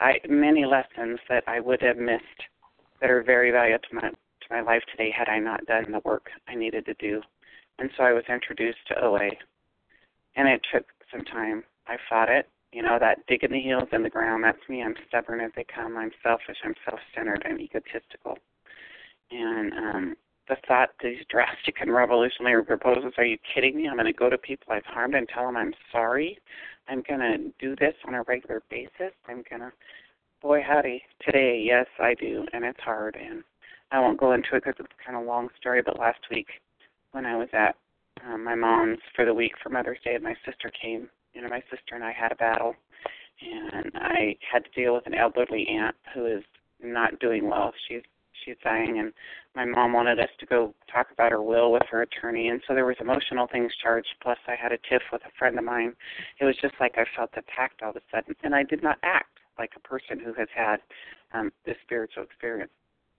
[0.03, 2.25] I many lessons that I would have missed
[3.01, 6.01] that are very valuable to my to my life today had I not done the
[6.05, 7.21] work I needed to do.
[7.79, 9.31] And so I was introduced to OA,
[10.37, 11.63] and it took some time.
[11.87, 12.49] I fought it.
[12.73, 14.43] You know that digging the heels in the ground.
[14.43, 14.83] That's me.
[14.83, 15.97] I'm stubborn as they come.
[15.97, 16.57] I'm selfish.
[16.65, 17.45] I'm self-centered.
[17.45, 18.39] I'm egotistical.
[19.31, 20.17] And um,
[20.49, 23.15] the thought these drastic and revolutionary proposals.
[23.17, 23.89] Are you kidding me?
[23.89, 26.39] I'm going to go to people I've harmed and tell them I'm sorry.
[26.89, 29.15] I'm going to do this on a regular basis.
[29.29, 29.73] I'm going to,
[30.41, 33.17] boy, howdy, today, yes, I do, and it's hard.
[33.17, 33.45] And
[33.93, 36.49] I won't go into it because it's kind of a long story, but last week
[37.13, 37.77] when I was at
[38.27, 41.09] um, my mom's for the week for Mother's Day, my sister came.
[41.35, 42.75] You know, my sister and I had a battle,
[43.41, 46.43] and I had to deal with an elderly aunt who is
[46.83, 47.73] not doing well.
[47.89, 48.03] She's
[48.45, 49.13] she's dying and
[49.55, 52.75] my mom wanted us to go talk about her will with her attorney and so
[52.75, 55.95] there was emotional things charged plus i had a tiff with a friend of mine.
[56.41, 58.99] It was just like i felt attacked all of a sudden and i did not
[59.03, 60.79] act like a person who has had
[61.33, 62.73] um this spiritual experience.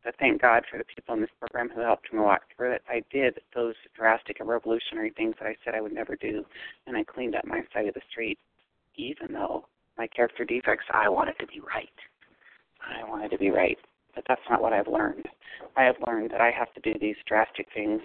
[0.04, 2.82] But thank god for the people in this program who helped me walk through it.
[2.90, 6.46] I did those drastic and revolutionary things that i said i would never do
[6.88, 8.40] and i cleaned up my side of the street
[8.96, 9.66] even though
[9.98, 11.90] my character defects i wanted to be right.
[12.84, 13.78] I wanted to be right
[14.16, 15.26] but that's not what I've learned.
[15.76, 18.02] I have learned that I have to do these drastic things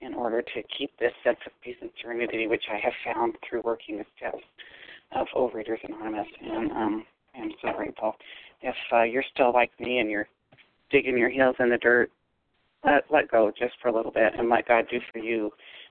[0.00, 3.62] in order to keep this sense of peace and serenity, which I have found through
[3.62, 4.42] working the steps
[5.12, 6.26] of Overeaters Anonymous.
[6.42, 8.16] And um, I'm so grateful.
[8.62, 10.28] If uh, you're still like me and you're
[10.90, 12.10] digging your heels in the dirt,
[12.84, 15.50] let let go just for a little bit and let God do for you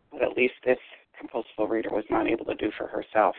[0.10, 0.80] what at least this
[1.18, 3.36] compulsive reader was not able to do for herself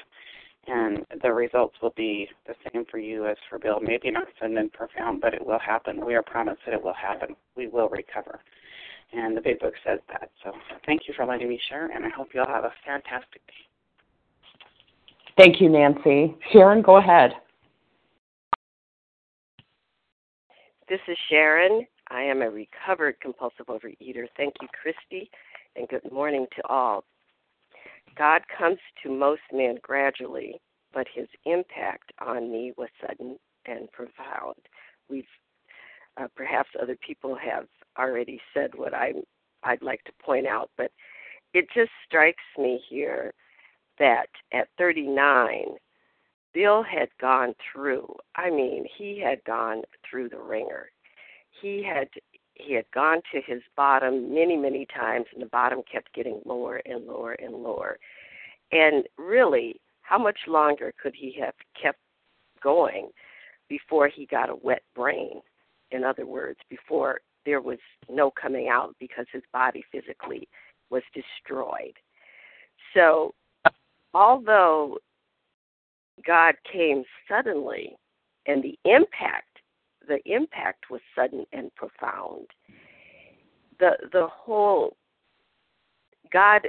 [0.66, 3.80] and the results will be the same for you as for Bill.
[3.80, 6.04] Maybe not sudden and profound, but it will happen.
[6.04, 7.34] We are promised that it will happen.
[7.56, 8.40] We will recover.
[9.12, 10.30] And the big book says that.
[10.44, 10.52] So
[10.86, 13.54] thank you for letting me share, and I hope you all have a fantastic day.
[15.36, 16.36] Thank you, Nancy.
[16.52, 17.32] Sharon, go ahead.
[20.88, 21.86] This is Sharon.
[22.10, 24.26] I am a recovered compulsive overeater.
[24.36, 25.30] Thank you, Christy,
[25.76, 27.04] and good morning to all.
[28.16, 30.60] God comes to most men gradually,
[30.92, 34.56] but his impact on me was sudden and profound.
[35.08, 35.24] We've
[36.16, 37.66] uh, perhaps other people have
[37.98, 39.12] already said what I
[39.62, 40.90] I'd like to point out, but
[41.52, 43.34] it just strikes me here
[43.98, 45.76] that at 39,
[46.54, 48.12] Bill had gone through.
[48.36, 50.90] I mean, he had gone through the ringer.
[51.60, 52.08] He had
[52.64, 56.80] he had gone to his bottom many, many times, and the bottom kept getting lower
[56.84, 57.98] and lower and lower.
[58.72, 61.98] And really, how much longer could he have kept
[62.62, 63.10] going
[63.68, 65.40] before he got a wet brain?
[65.90, 70.48] In other words, before there was no coming out because his body physically
[70.90, 71.94] was destroyed.
[72.94, 73.34] So
[74.14, 74.98] although
[76.26, 77.96] God came suddenly
[78.46, 79.49] and the impact
[80.06, 82.46] the impact was sudden and profound
[83.80, 84.96] the the whole
[86.32, 86.68] God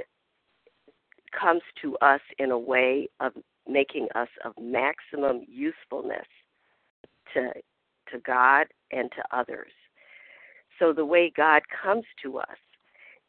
[1.38, 3.32] comes to us in a way of
[3.68, 6.26] making us of maximum usefulness
[7.34, 7.52] to
[8.10, 9.70] to God and to others.
[10.78, 12.58] So the way God comes to us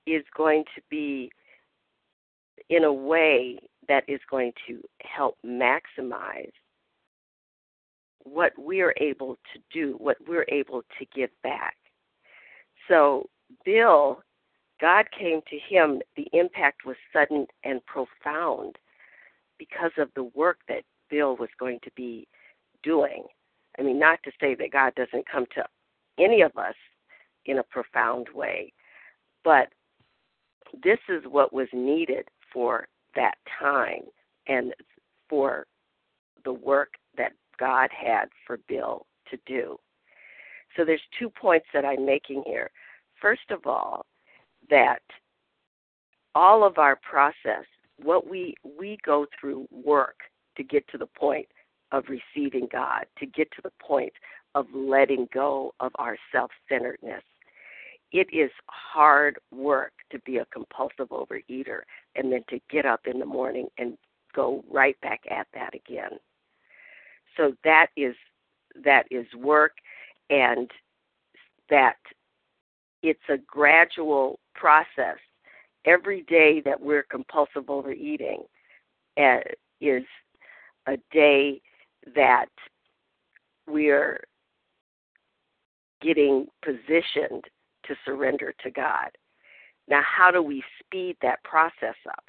[0.07, 1.31] is going to be
[2.69, 6.51] in a way that is going to help maximize
[8.23, 11.75] what we're able to do, what we're able to give back.
[12.87, 13.29] So
[13.65, 14.23] Bill
[14.83, 18.75] God came to him, the impact was sudden and profound
[19.57, 22.27] because of the work that Bill was going to be
[22.83, 23.23] doing.
[23.79, 25.63] I mean, not to say that God doesn't come to
[26.19, 26.75] any of us
[27.45, 28.73] in a profound way,
[29.45, 29.69] but
[30.83, 34.03] this is what was needed for that time
[34.47, 34.73] and
[35.29, 35.65] for
[36.43, 39.77] the work that God had for Bill to do.
[40.75, 42.69] So there's two points that I'm making here.
[43.21, 44.05] First of all,
[44.69, 45.01] that
[46.35, 47.65] all of our process,
[48.01, 50.17] what we we go through work
[50.57, 51.47] to get to the point
[51.91, 54.13] of receiving God, to get to the point
[54.55, 57.23] of letting go of our self-centeredness.
[58.11, 61.81] It is hard work to be a compulsive overeater
[62.15, 63.97] and then to get up in the morning and
[64.35, 66.19] go right back at that again.
[67.37, 68.15] So that is
[68.83, 69.73] that is work
[70.29, 70.69] and
[71.69, 71.97] that
[73.01, 75.17] it's a gradual process.
[75.85, 78.43] Every day that we're compulsive overeating
[79.17, 79.39] uh,
[79.81, 80.03] is
[80.87, 81.61] a day
[82.15, 82.49] that
[83.67, 84.23] we're
[86.01, 87.43] getting positioned
[87.85, 89.09] to surrender to God.
[89.87, 92.23] Now, how do we speed that process up?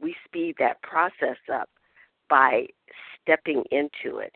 [0.00, 1.68] We speed that process up
[2.28, 2.66] by
[3.26, 4.34] stepping into it,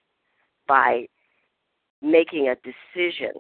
[0.67, 1.07] by
[2.03, 3.33] making a decision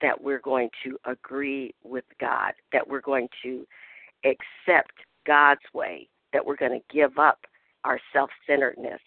[0.00, 3.66] that we're going to agree with God, that we're going to
[4.24, 4.92] accept
[5.26, 7.40] God's way, that we're going to give up
[7.84, 9.00] our self centeredness.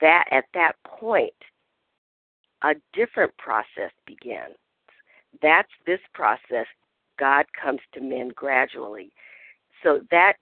[0.00, 1.32] That at that point,
[2.62, 4.56] a different process begins.
[5.42, 6.66] That's this process.
[7.18, 9.10] God comes to men gradually.
[9.82, 10.34] So that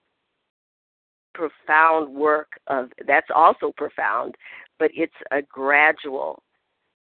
[1.35, 4.37] profound work of that's also profound,
[4.79, 6.43] but it's a gradual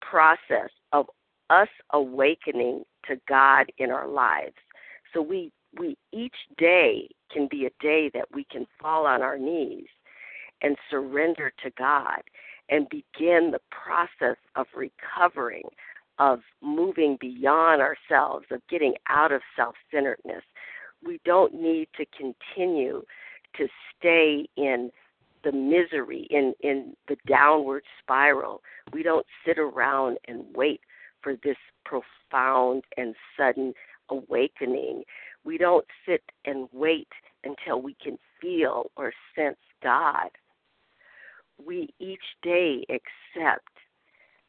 [0.02, 1.08] process of
[1.50, 4.56] us awakening to God in our lives.
[5.14, 9.38] So we we each day can be a day that we can fall on our
[9.38, 9.88] knees
[10.62, 12.22] and surrender to God
[12.70, 15.64] and begin the process of recovering,
[16.18, 20.44] of moving beyond ourselves, of getting out of self centeredness.
[21.04, 23.04] We don't need to continue
[23.58, 24.92] to stay in
[25.44, 28.62] the misery, in, in the downward spiral.
[28.92, 30.82] We don't sit around and wait
[31.22, 33.74] for this profound and sudden
[34.10, 35.04] awakening.
[35.44, 37.08] We don't sit and wait
[37.44, 40.30] until we can feel or sense God.
[41.64, 43.68] We each day accept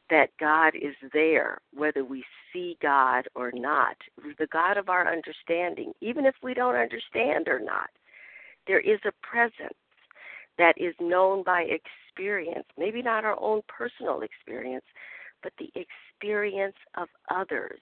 [0.09, 3.95] that God is there, whether we see God or not,
[4.37, 7.89] the God of our understanding, even if we don't understand or not.
[8.67, 9.77] There is a presence
[10.57, 14.85] that is known by experience, maybe not our own personal experience,
[15.41, 17.79] but the experience of others.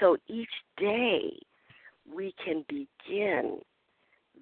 [0.00, 1.38] So each day
[2.12, 3.58] we can begin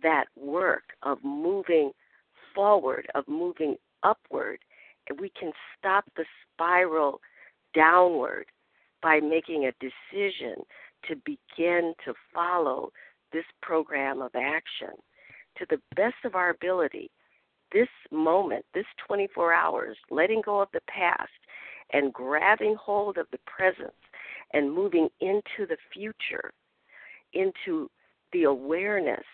[0.02, 1.92] that work of moving
[2.54, 4.58] forward, of moving upward,
[5.08, 7.20] and we can stop the spiral
[7.74, 8.46] downward
[9.02, 10.64] by making a decision
[11.08, 12.90] to begin to follow
[13.32, 14.96] this program of action
[15.58, 17.10] to the best of our ability.
[17.72, 21.30] This moment, this 24 hours, letting go of the past
[21.92, 23.96] and grabbing hold of the presence
[24.52, 26.52] and moving into the future,
[27.32, 27.90] into
[28.32, 29.24] the awareness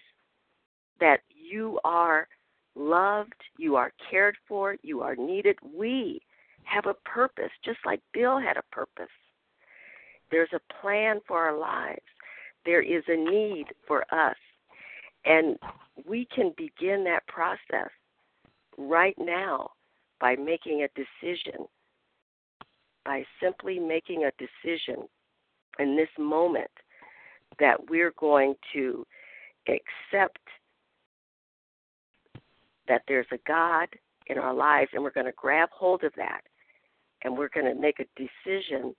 [1.01, 2.29] that you are
[2.75, 5.57] loved, you are cared for, you are needed.
[5.63, 6.21] We
[6.65, 9.13] have a purpose, just like Bill had a purpose.
[10.31, 12.01] There's a plan for our lives,
[12.65, 14.37] there is a need for us.
[15.25, 15.59] And
[16.07, 17.91] we can begin that process
[18.79, 19.71] right now
[20.21, 21.67] by making a decision
[23.05, 25.09] by simply making a decision
[25.79, 26.71] in this moment
[27.59, 29.07] that we're going to
[29.69, 30.39] accept
[32.89, 33.89] that there's a God
[34.27, 36.43] in our lives and we're going to grab hold of that
[37.23, 38.95] and we're going to make a decision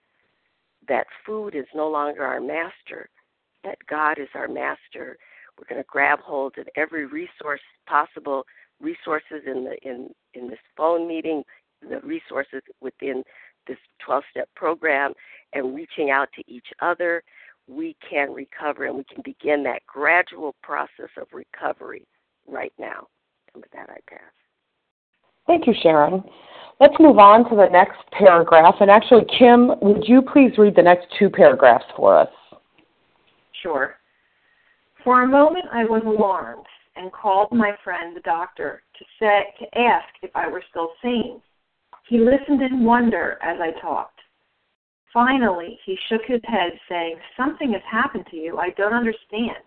[0.88, 3.10] that food is no longer our master,
[3.64, 5.18] that God is our master.
[5.58, 8.46] We're going to grab hold of every resource possible,
[8.80, 11.44] resources in the in in this phone meeting,
[11.88, 13.24] the resources within
[13.68, 13.78] this
[14.08, 15.14] 12-step program,
[15.54, 17.24] and reaching out to each other.
[17.68, 22.08] We can recover, and we can begin that gradual process of recovery
[22.48, 23.08] right now.
[23.54, 24.20] And with that, I pass.
[25.48, 26.24] Thank you, Sharon.
[26.80, 28.76] Let's move on to the next paragraph.
[28.82, 32.30] And actually, Kim, would you please read the next two paragraphs for us?
[33.62, 33.96] Sure.
[35.04, 39.80] For a moment, I was alarmed and called my friend, the doctor, to say to
[39.80, 41.42] ask if I were still sane.
[42.08, 44.20] He listened in wonder as I talked.
[45.14, 49.58] Finally, he shook his head, saying, Something has happened to you I don't understand,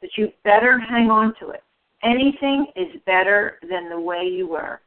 [0.00, 1.62] but you better hang on to it.
[2.02, 4.80] Anything is better than the way you were.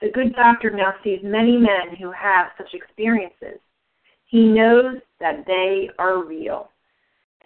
[0.00, 3.60] The good doctor now sees many men who have such experiences.
[4.26, 6.70] He knows that they are real.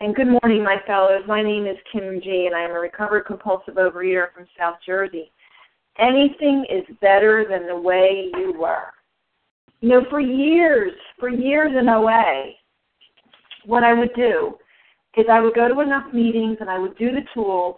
[0.01, 1.23] And good morning, my fellows.
[1.27, 5.33] My name is Kim G, and I am a recovered compulsive overeater from South Jersey.
[5.99, 8.93] Anything is better than the way you were.
[9.81, 12.53] You know, for years, for years in OA,
[13.67, 14.55] what I would do
[15.17, 17.77] is I would go to enough meetings and I would do the tools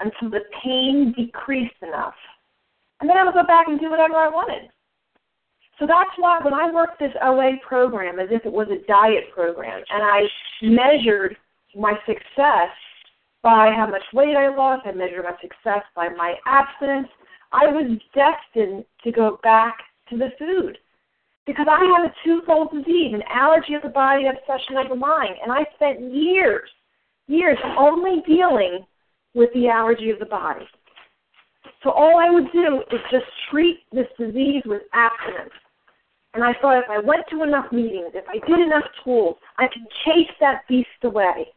[0.00, 2.14] until the pain decreased enough
[3.02, 4.70] and then I would go back and do whatever I wanted.
[5.80, 9.24] So that's why when I worked this OA program as if it was a diet
[9.34, 10.22] program, and I
[10.62, 11.36] measured
[11.76, 12.70] my success
[13.42, 17.08] by how much weight I lost, I measured my success by my abstinence,
[17.52, 19.76] I was destined to go back
[20.10, 20.78] to the food.
[21.44, 25.34] Because I have a twofold disease, an allergy of the body, obsession of the mind.
[25.42, 26.70] And I spent years,
[27.26, 28.86] years only dealing
[29.34, 30.64] with the allergy of the body.
[31.82, 35.52] So all I would do is just treat this disease with abstinence.
[36.34, 39.66] And I thought if I went to enough meetings, if I did enough tools, I
[39.66, 41.48] could chase that beast away.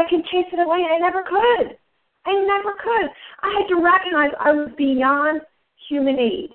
[0.00, 1.76] I can chase it away, and I never could.
[2.24, 3.10] I never could.
[3.42, 5.42] I had to recognize I was beyond
[5.88, 6.50] human aid.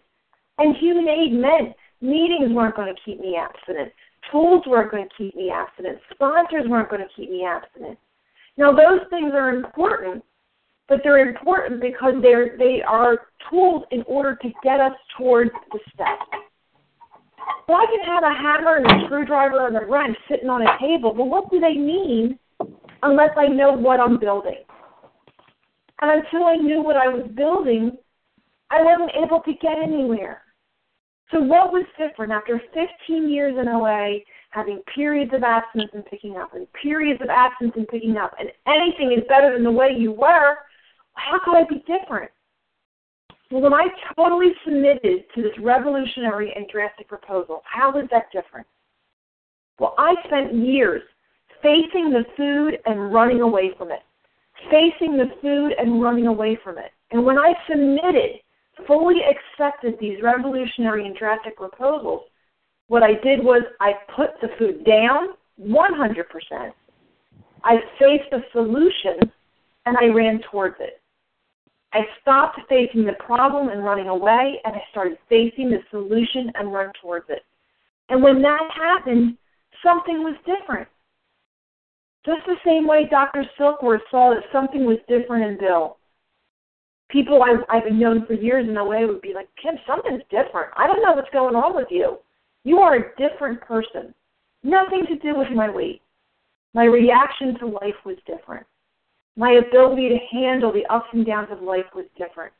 [0.57, 3.91] And human aid meant meetings weren't going to keep me abstinent.
[4.31, 5.99] Tools weren't going to keep me abstinent.
[6.13, 7.99] Sponsors weren't going to keep me abstinent.
[8.57, 10.23] Now, those things are important,
[10.87, 15.79] but they're important because they're they are tools in order to get us towards the
[15.93, 16.25] steps.
[17.67, 20.77] Well, I can have a hammer and a screwdriver and a wrench sitting on a
[20.79, 22.39] table, but what do they mean
[23.03, 24.63] unless I know what I'm building?
[26.01, 27.91] And until I knew what I was building,
[28.69, 30.41] I wasn't able to get anywhere.
[31.31, 34.19] So what was different after 15 years in OA,
[34.51, 38.49] having periods of absence and picking up, and periods of absence and picking up, and
[38.67, 40.55] anything is better than the way you were,
[41.13, 42.31] how could I be different?
[43.51, 48.67] Well, when I totally submitted to this revolutionary and drastic proposal, how was that different?
[49.79, 51.01] Well, I spent years
[51.66, 54.01] facing the food and running away from it,
[54.70, 56.91] facing the food and running away from it.
[57.09, 58.39] And when I submitted,
[58.86, 62.22] fully accepted these revolutionary and drastic proposals,
[62.88, 66.72] what I did was I put the food down 100%.
[67.63, 69.32] I faced the solution
[69.88, 71.01] and I ran towards it.
[71.93, 76.74] I stopped facing the problem and running away, and I started facing the solution and
[76.74, 77.43] run towards it.
[78.09, 79.38] And when that happened,
[79.82, 80.89] something was different.
[82.26, 83.45] Just the same way Dr.
[83.59, 85.97] Silkworth saw that something was different in Bill.
[87.09, 90.71] People I've, I've known for years in OA would be like, Kim, something's different.
[90.76, 92.17] I don't know what's going on with you.
[92.63, 94.13] You are a different person.
[94.63, 96.01] Nothing to do with my weight.
[96.73, 98.65] My reaction to life was different
[99.36, 102.53] my ability to handle the ups and downs of life was different.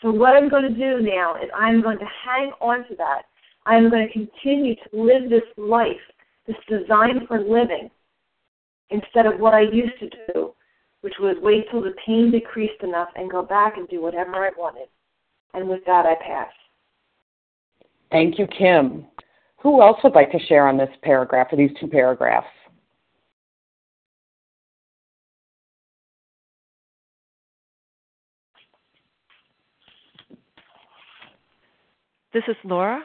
[0.00, 3.22] So what I'm going to do now is I'm going to hang on to that.
[3.66, 6.00] I'm going to continue to live this life,
[6.46, 7.90] this design for living,
[8.92, 10.54] instead of what I used to do,
[11.00, 14.50] which was wait till the pain decreased enough and go back and do whatever I
[14.56, 14.88] wanted.
[15.54, 16.52] And with that, I pass.
[18.10, 19.06] Thank you, Kim.
[19.62, 22.46] Who else would like to share on this paragraph or these two paragraphs?
[32.32, 33.02] This is Laura.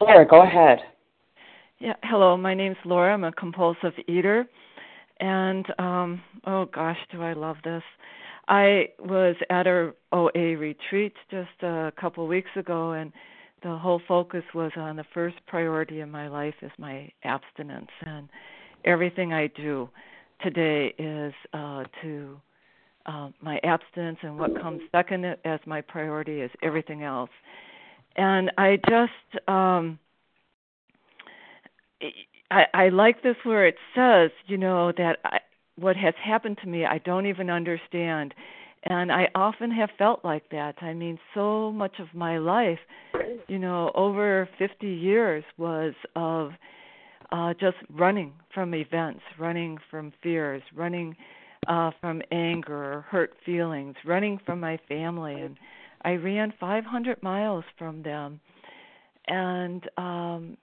[0.00, 0.78] Laura, go ahead.
[1.78, 2.36] Yeah, hello.
[2.36, 3.12] My name's Laura.
[3.12, 4.46] I'm a compulsive eater,
[5.20, 7.82] and um, oh gosh, do I love this!
[8.48, 13.12] I was at a OA retreat just a couple weeks ago, and
[13.62, 18.28] the whole focus was on the first priority in my life is my abstinence, and
[18.84, 19.88] everything I do
[20.42, 22.40] today is uh, to
[23.06, 27.30] uh, my abstinence, and what comes second as my priority is everything else
[28.16, 29.98] and I just um
[32.54, 35.38] I I like this where it says, you know, that I
[35.76, 38.34] what has happened to me I don't even understand.
[38.86, 40.74] And I often have felt like that.
[40.82, 42.80] I mean, so much of my life,
[43.48, 46.52] you know, over 50 years was of
[47.32, 51.16] uh just running from events, running from fears, running
[51.66, 55.56] uh from anger or hurt feelings, running from my family and
[56.02, 58.40] I ran 500 miles from them
[59.26, 60.56] and um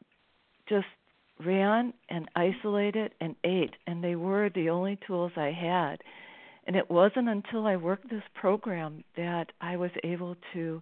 [0.70, 0.86] just
[1.46, 6.02] ran and isolated and ate and they were the only tools I had.
[6.68, 10.82] And it wasn't until I worked this program that I was able to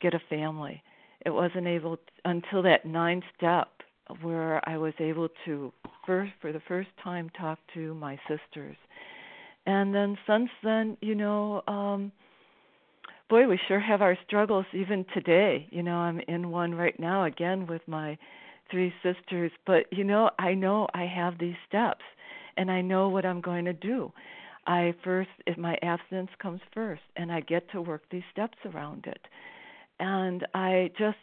[0.00, 0.82] get a family.
[1.24, 3.68] It wasn't able until that nine step
[4.20, 5.72] where I was able to
[6.06, 8.76] first for the first time talk to my sisters.
[9.66, 12.12] And then since then, you know, um
[13.30, 15.66] boy, we sure have our struggles even today.
[15.70, 18.18] You know, I'm in one right now again with my
[18.70, 22.02] three sisters, but you know, I know I have these steps
[22.56, 24.12] and I know what I'm going to do.
[24.66, 29.06] I first if my abstinence comes first and I get to work these steps around
[29.06, 29.20] it.
[30.00, 31.18] And I just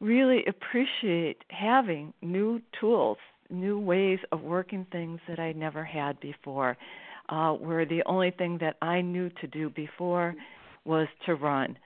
[0.00, 3.18] really appreciate having new tools,
[3.50, 6.76] new ways of working things that I never had before.
[7.28, 10.34] Uh where the only thing that I knew to do before
[10.84, 11.76] was to run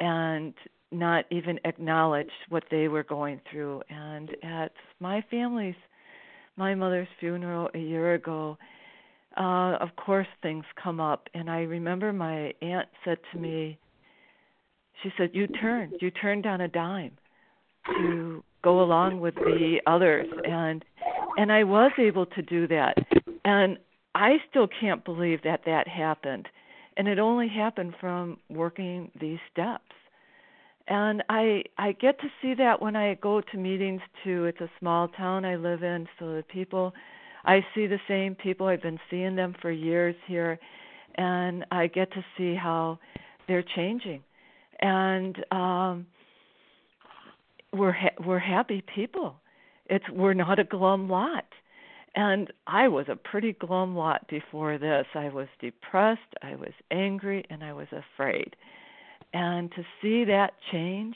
[0.00, 0.54] and
[0.92, 3.82] not even acknowledge what they were going through.
[3.88, 5.74] And at my family's,
[6.56, 8.58] my mother's funeral a year ago,
[9.36, 11.28] uh, of course things come up.
[11.34, 13.78] And I remember my aunt said to me,
[15.02, 17.16] she said, "You turned, you turned on a dime
[17.86, 20.84] to go along with the others." And
[21.38, 22.98] and I was able to do that.
[23.44, 23.78] And
[24.14, 26.46] I still can't believe that that happened.
[26.96, 29.94] And it only happened from working these steps
[30.92, 34.44] and i i get to see that when i go to meetings too.
[34.44, 36.92] It's a small town i live in so the people
[37.44, 38.66] i see the same people.
[38.66, 40.58] I've been seeing them for years here
[41.14, 42.98] and i get to see how
[43.48, 44.22] they're changing.
[44.80, 46.06] And um
[47.72, 49.36] we're ha- we're happy people.
[49.86, 51.46] It's we're not a glum lot.
[52.14, 55.06] And i was a pretty glum lot before this.
[55.14, 58.56] I was depressed i was angry and i was afraid
[59.32, 61.14] and to see that change,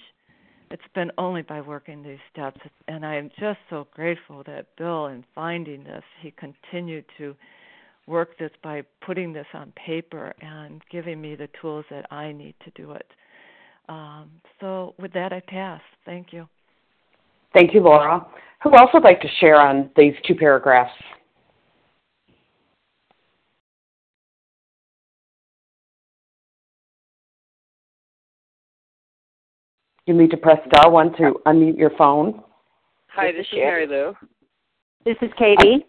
[0.71, 2.61] it's been only by working these steps.
[2.89, 7.37] And I'm just so grateful that Bill, in finding this, he continued to
[8.07, 12.55] work this by putting this on paper and giving me the tools that I need
[12.64, 13.07] to do it.
[13.89, 15.81] Um, so, with that, I pass.
[16.05, 16.49] Thank you.
[17.55, 18.27] Thank you, Laura.
[18.62, 20.93] Who else would like to share on these two paragraphs?
[30.07, 32.43] You need to press star one to unmute your phone.
[33.09, 34.15] Hi, this, is Mary Lou.
[35.05, 35.85] This is Katie.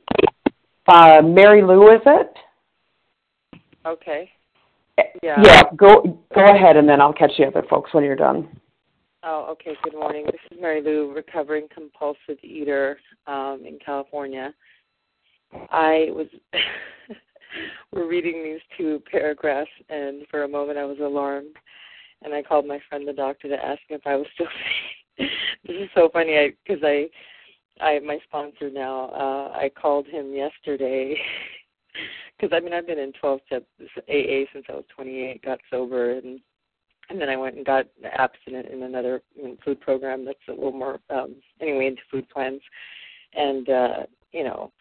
[0.88, 3.60] Uh, Mary Lou, is it?
[3.86, 4.32] Okay.
[5.22, 5.40] Yeah.
[5.44, 5.62] Yeah.
[5.76, 8.48] Go go ahead, and then I'll catch the other folks when you're done.
[9.22, 9.74] Oh, okay.
[9.84, 10.26] Good morning.
[10.26, 12.98] This is Mary Lou, recovering compulsive eater
[13.28, 14.52] um, in California.
[15.70, 16.28] I was
[17.92, 21.56] we're reading these two paragraphs, and for a moment I was alarmed
[22.24, 24.48] and I called my friend the doctor to ask if I was still
[25.18, 27.08] this is so funny I because I
[27.80, 31.18] I my sponsor now uh I called him yesterday
[32.40, 33.64] because I mean I've been in 12 step
[34.10, 36.40] AA since I was 28 got sober and
[37.10, 39.22] and then I went and got abstinent in another
[39.64, 42.62] food program that's a little more um anyway into food plans.
[43.34, 44.72] And uh you know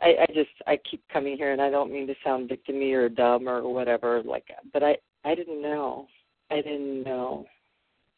[0.00, 3.08] I, I just I keep coming here and I don't mean to sound victimy or
[3.08, 6.06] dumb or whatever like but I I didn't know
[6.50, 7.46] I didn't know.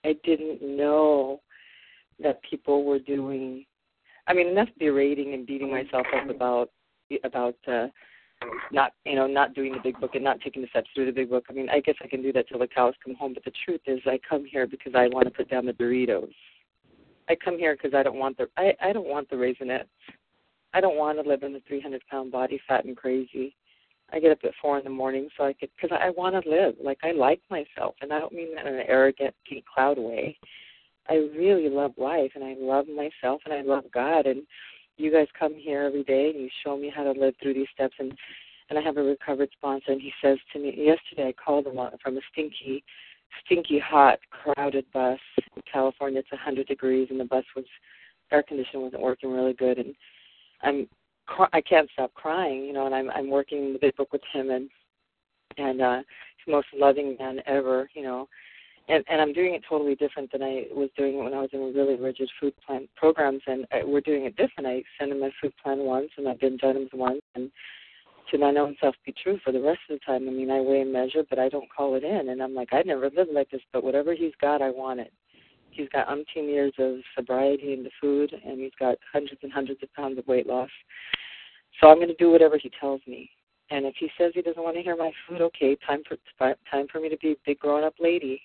[0.04, 1.40] I didn't know
[2.22, 3.64] that people were doing.
[4.26, 6.70] I mean, enough berating and beating myself up about
[7.24, 7.86] about uh,
[8.70, 11.12] not you know not doing the big book and not taking the steps through the
[11.12, 11.46] big book.
[11.48, 13.34] I mean, I guess I can do that till the cows come home.
[13.34, 16.32] But the truth is, I come here because I want to put down the Doritos.
[17.28, 19.86] I come here because I don't want the I I don't want the Raisinets.
[20.74, 23.56] I don't want to live in the 300 pound body fat and crazy.
[24.12, 26.50] I get up at four in the morning so I could because I want to
[26.50, 26.74] live.
[26.82, 30.36] Like I like myself, and I don't mean that in an arrogant pink cloud way.
[31.08, 34.26] I really love life, and I love myself, and I love God.
[34.26, 34.42] And
[34.96, 37.68] you guys come here every day, and you show me how to live through these
[37.74, 37.94] steps.
[37.98, 38.12] And
[38.70, 41.28] and I have a recovered sponsor, and he says to me yesterday.
[41.28, 42.84] I called him from a stinky,
[43.44, 45.18] stinky hot, crowded bus
[45.56, 46.20] in California.
[46.20, 47.64] It's a hundred degrees, and the bus was
[48.30, 49.94] air conditioning wasn't working really good, and
[50.62, 50.88] I'm
[51.52, 54.50] I can't stop crying, you know, and I'm I'm working the big book with him
[54.50, 54.68] and
[55.56, 58.28] and uh he's the most loving man ever, you know.
[58.88, 61.50] And and I'm doing it totally different than I was doing it when I was
[61.52, 64.66] in really rigid food plan programs and I, we're doing it different.
[64.66, 67.50] I send him my food plan once and I've been done once and
[68.30, 70.28] to my own self be true for the rest of the time.
[70.28, 72.28] I mean, I weigh and measure, but I don't call it in.
[72.28, 75.12] And I'm like, I never lived like this, but whatever he's got, I want it.
[75.78, 79.80] He's got umpteen years of sobriety in the food, and he's got hundreds and hundreds
[79.82, 80.68] of pounds of weight loss.
[81.80, 83.30] So I'm going to do whatever he tells me.
[83.70, 86.16] And if he says he doesn't want to hear my food, okay, time for
[86.70, 88.40] time for me to be a big grown up lady.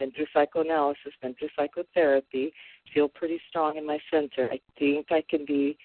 [0.00, 2.52] Been through psychoanalysis, been through psychotherapy,
[2.92, 4.48] feel pretty strong in my center.
[4.50, 5.76] I think I can be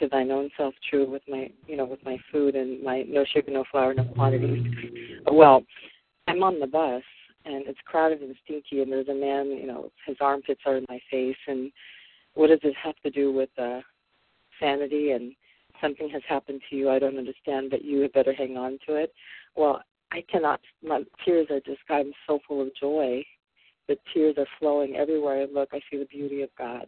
[0.00, 3.24] to thine own self true with my you know with my food and my no
[3.32, 4.64] sugar no flour no quantities
[5.30, 5.62] well
[6.28, 7.02] i'm on the bus
[7.44, 10.86] and it's crowded and stinky and there's a man you know his armpits are in
[10.88, 11.70] my face and
[12.34, 13.80] what does it have to do with uh
[14.60, 15.10] sanity?
[15.12, 15.32] And
[15.80, 18.96] something has happened to you i don't understand but you had better hang on to
[18.96, 19.12] it.
[19.56, 19.82] Well
[20.12, 23.24] i cannot my tears are just i'm so full of joy.
[23.88, 26.86] The tears are flowing everywhere i look i see the beauty of god.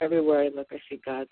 [0.00, 1.30] Everywhere i look i see god's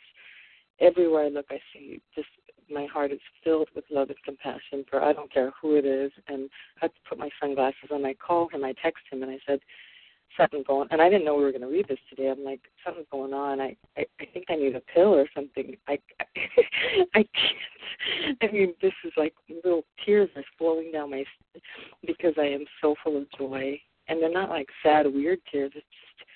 [0.83, 2.29] everywhere I look, I see just
[2.73, 6.13] my heart is filled with love and compassion for I don't care who it is.
[6.29, 6.49] And
[6.81, 8.05] I had to put my sunglasses on.
[8.05, 9.61] I call him, I text him, and I said,
[10.37, 12.31] something going and I didn't know we were going to read this today.
[12.31, 13.61] I'm like, something's going on.
[13.61, 15.77] I, I I think I need a pill or something.
[15.89, 16.25] I I,
[17.15, 18.39] I can't.
[18.43, 21.25] I mean, this is like little tears are flowing down my
[22.07, 25.73] because I am so full of joy, and they're not like sad, weird tears.
[25.75, 26.29] It's just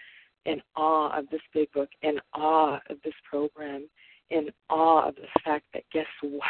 [0.45, 3.89] in awe of this big book, in awe of this program,
[4.31, 6.43] in awe of the fact that guess what?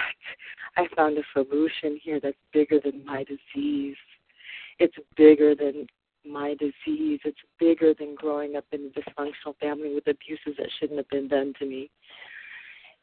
[0.77, 3.97] I found a solution here that's bigger than my disease.
[4.79, 5.87] It's bigger than
[6.25, 7.21] my disease.
[7.25, 11.29] It's bigger than growing up in a dysfunctional family with abuses that shouldn't have been
[11.29, 11.91] done to me.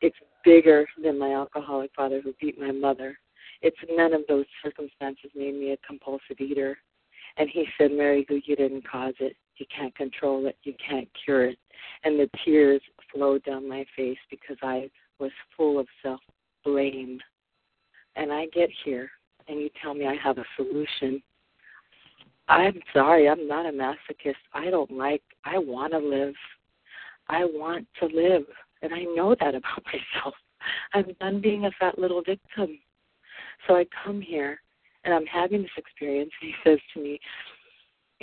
[0.01, 3.17] It's bigger than my alcoholic father who beat my mother.
[3.61, 6.77] It's none of those circumstances made me a compulsive eater.
[7.37, 9.35] And he said, Mary Lou, you didn't cause it.
[9.57, 10.57] You can't control it.
[10.63, 11.59] You can't cure it.
[12.03, 12.81] And the tears
[13.13, 14.89] flowed down my face because I
[15.19, 16.19] was full of self
[16.63, 17.19] blame.
[18.15, 19.09] And I get here
[19.47, 21.21] and you tell me I have a solution.
[22.47, 24.35] I'm sorry, I'm not a masochist.
[24.53, 26.35] I don't like, I want to live.
[27.29, 28.43] I want to live.
[28.81, 30.33] And I know that about myself.
[30.93, 32.79] I'm done being a fat little victim.
[33.67, 34.59] So I come here
[35.03, 36.31] and I'm having this experience.
[36.41, 37.19] And he says to me,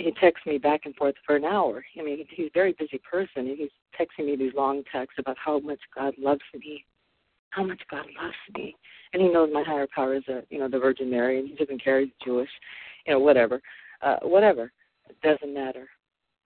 [0.01, 1.83] he texts me back and forth for an hour.
[1.99, 5.37] I mean, he's a very busy person, and he's texting me these long texts about
[5.37, 6.85] how much God loves me,
[7.51, 8.75] how much God loves me,
[9.13, 11.55] and he knows my higher power is a, you know, the Virgin Mary, and he
[11.55, 12.49] doesn't care he's Jewish,
[13.05, 13.61] you know, whatever,
[14.01, 14.71] uh, whatever,
[15.09, 15.87] it doesn't matter.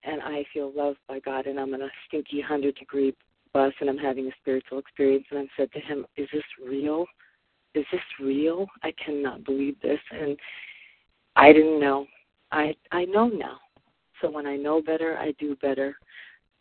[0.05, 3.15] And I feel loved by God, and I'm in a stinky hundred degree
[3.53, 7.07] bus, and I'm having a spiritual experience, and I said to him, "Is this real?
[7.75, 8.67] Is this real?
[8.83, 10.39] I cannot believe this." And
[11.37, 12.07] I didn't know
[12.55, 13.59] I I know now.
[14.21, 15.97] So when I know better, I do better.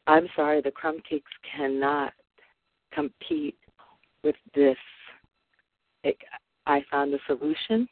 [0.07, 2.13] I'm sorry, the crumb cakes cannot
[2.91, 3.57] compete
[4.23, 4.77] with this.
[6.03, 6.17] It,
[6.65, 7.87] I found a solution.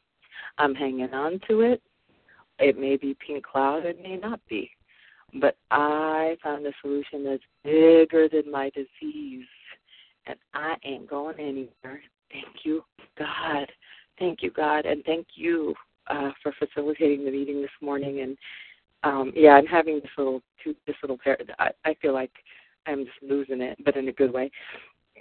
[0.58, 1.82] I'm hanging on to it.
[2.60, 4.70] It may be pink cloud, it may not be.
[5.40, 9.46] But I found a solution that's bigger than my disease.
[10.26, 12.02] And I ain't going anywhere.
[12.32, 12.84] Thank you,
[13.18, 13.72] God.
[14.20, 14.86] Thank you, God.
[14.86, 15.74] And thank you
[16.12, 18.22] uh, for facilitating the meeting this morning.
[18.22, 18.38] And
[19.04, 20.42] um, yeah, I'm having this little
[20.86, 21.38] this little pair.
[21.60, 22.32] I, I feel like
[22.86, 24.52] I'm just losing it, but in a good way.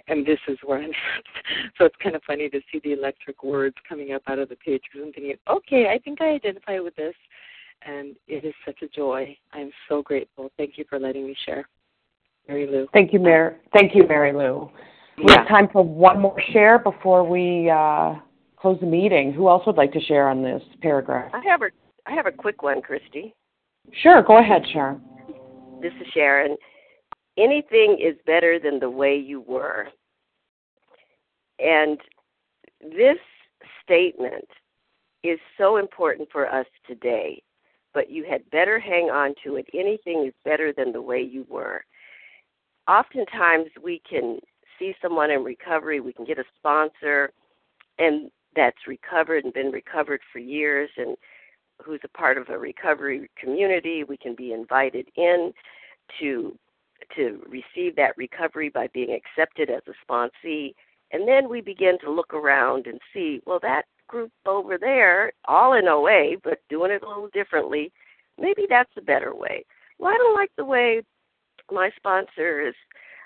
[0.07, 1.23] And this is where I'm at.
[1.77, 4.55] So it's kind of funny to see the electric words coming up out of the
[4.55, 7.15] page because I'm thinking, okay, I think I identify with this.
[7.83, 9.35] And it is such a joy.
[9.53, 10.51] I'm so grateful.
[10.57, 11.67] Thank you for letting me share.
[12.47, 12.87] Mary Lou.
[12.93, 13.55] Thank you, Mary.
[13.73, 14.69] Thank you, Mary Lou.
[15.17, 15.39] We yeah.
[15.39, 18.15] have time for one more share before we uh,
[18.61, 19.33] close the meeting.
[19.33, 21.31] Who else would like to share on this paragraph?
[21.33, 21.69] I have a
[22.05, 23.33] I have a quick one, Christy.
[24.01, 25.01] Sure, go ahead, Sharon.
[25.81, 26.57] This is Sharon.
[27.37, 29.87] Anything is better than the way you were.
[31.59, 31.99] And
[32.81, 33.17] this
[33.83, 34.47] statement
[35.23, 37.43] is so important for us today,
[37.93, 39.67] but you had better hang on to it.
[39.73, 41.83] Anything is better than the way you were.
[42.87, 44.39] Oftentimes, we can
[44.79, 47.31] see someone in recovery, we can get a sponsor,
[47.99, 51.15] and that's recovered and been recovered for years and
[51.83, 54.03] who's a part of a recovery community.
[54.03, 55.53] We can be invited in
[56.19, 56.57] to
[57.15, 60.73] to receive that recovery by being accepted as a sponsee.
[61.11, 65.73] And then we begin to look around and see, well, that group over there, all
[65.73, 67.91] in OA, but doing it a little differently,
[68.39, 69.65] maybe that's a better way.
[69.97, 71.01] Well, I don't like the way
[71.71, 72.75] my sponsor is.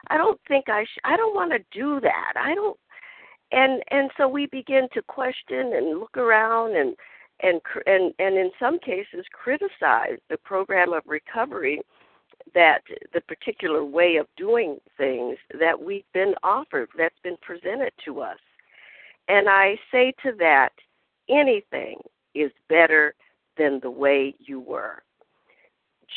[0.07, 2.33] I don't think I sh- I don't want to do that.
[2.37, 2.79] I don't
[3.51, 6.95] and and so we begin to question and look around and
[7.41, 11.81] and and and in some cases criticize the program of recovery
[12.53, 12.81] that
[13.13, 18.39] the particular way of doing things that we've been offered that's been presented to us
[19.27, 20.71] And I say to that,
[21.29, 21.97] anything
[22.35, 23.15] is better
[23.57, 25.03] than the way you were.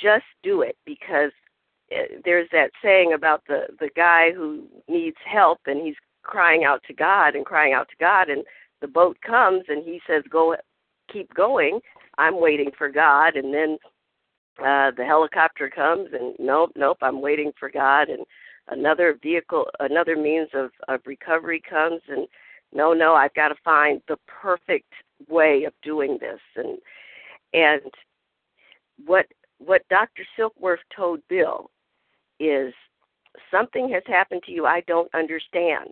[0.02, 1.32] Just do it because
[1.90, 5.96] eh, there's that saying about the the guy who needs help and he's
[6.28, 8.44] crying out to God and crying out to God and
[8.80, 10.54] the boat comes and he says go
[11.12, 11.80] keep going.
[12.18, 13.34] I'm waiting for god.
[13.36, 13.78] And then
[14.60, 18.08] uh the helicopter comes and nope nope i'm waiting for god.
[18.08, 18.24] And
[18.68, 22.28] another vehicle another means of of recovery comes and
[22.72, 24.92] no no i've got to find the perfect
[25.28, 26.40] way of doing this.
[26.56, 26.78] And
[27.54, 27.90] and
[29.06, 29.26] what
[29.58, 31.70] what dr silkworth told bill
[32.38, 32.74] is
[33.50, 35.90] something has happened to you i don't understand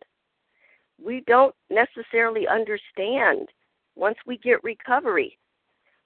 [1.03, 3.49] we don't necessarily understand
[3.95, 5.39] once we get recovery.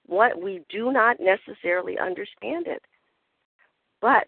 [0.05, 2.81] What we do not necessarily understand it.
[4.01, 4.27] But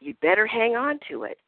[0.00, 1.38] you better hang on to it.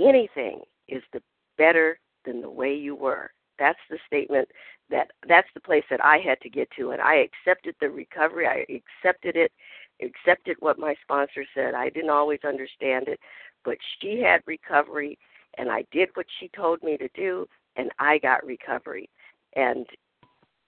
[0.00, 1.22] Anything is the
[1.56, 3.30] better than the way you were.
[3.58, 4.48] That's the statement
[4.90, 8.46] that that's the place that I had to get to and I accepted the recovery.
[8.46, 9.52] I accepted it,
[10.00, 11.74] accepted what my sponsor said.
[11.74, 13.18] I didn't always understand it,
[13.64, 15.18] but she had recovery
[15.58, 17.46] and I did what she told me to do,
[17.76, 19.08] and I got recovery.
[19.56, 19.86] And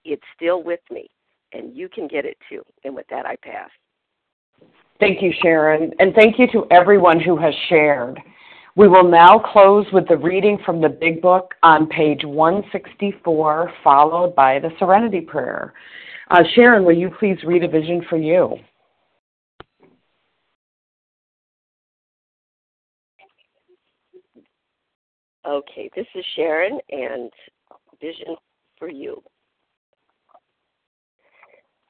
[0.03, 1.09] it's still with me,
[1.53, 2.63] and you can get it too.
[2.83, 3.69] And with that, I pass.
[4.99, 8.19] Thank you, Sharon, and thank you to everyone who has shared.
[8.75, 14.35] We will now close with the reading from the Big Book on page 164, followed
[14.35, 15.73] by the Serenity Prayer.
[16.29, 18.55] Uh, Sharon, will you please read a vision for you?
[25.45, 27.31] Okay, this is Sharon and
[27.99, 28.35] Vision
[28.77, 29.23] for You.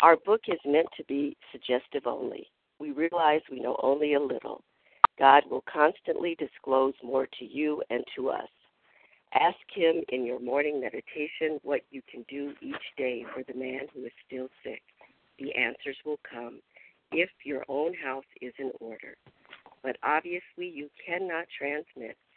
[0.02, 2.48] Our book is meant to be suggestive only.
[2.80, 4.64] We realize we know only a little.
[5.20, 8.48] God will constantly disclose more to you and to us.
[9.34, 13.82] Ask Him in your morning meditation what you can do each day for the man
[13.94, 14.82] who is still sick.
[15.40, 16.62] The answers will come
[17.12, 19.16] if your own house is in order.
[19.84, 22.16] But obviously, you cannot transmit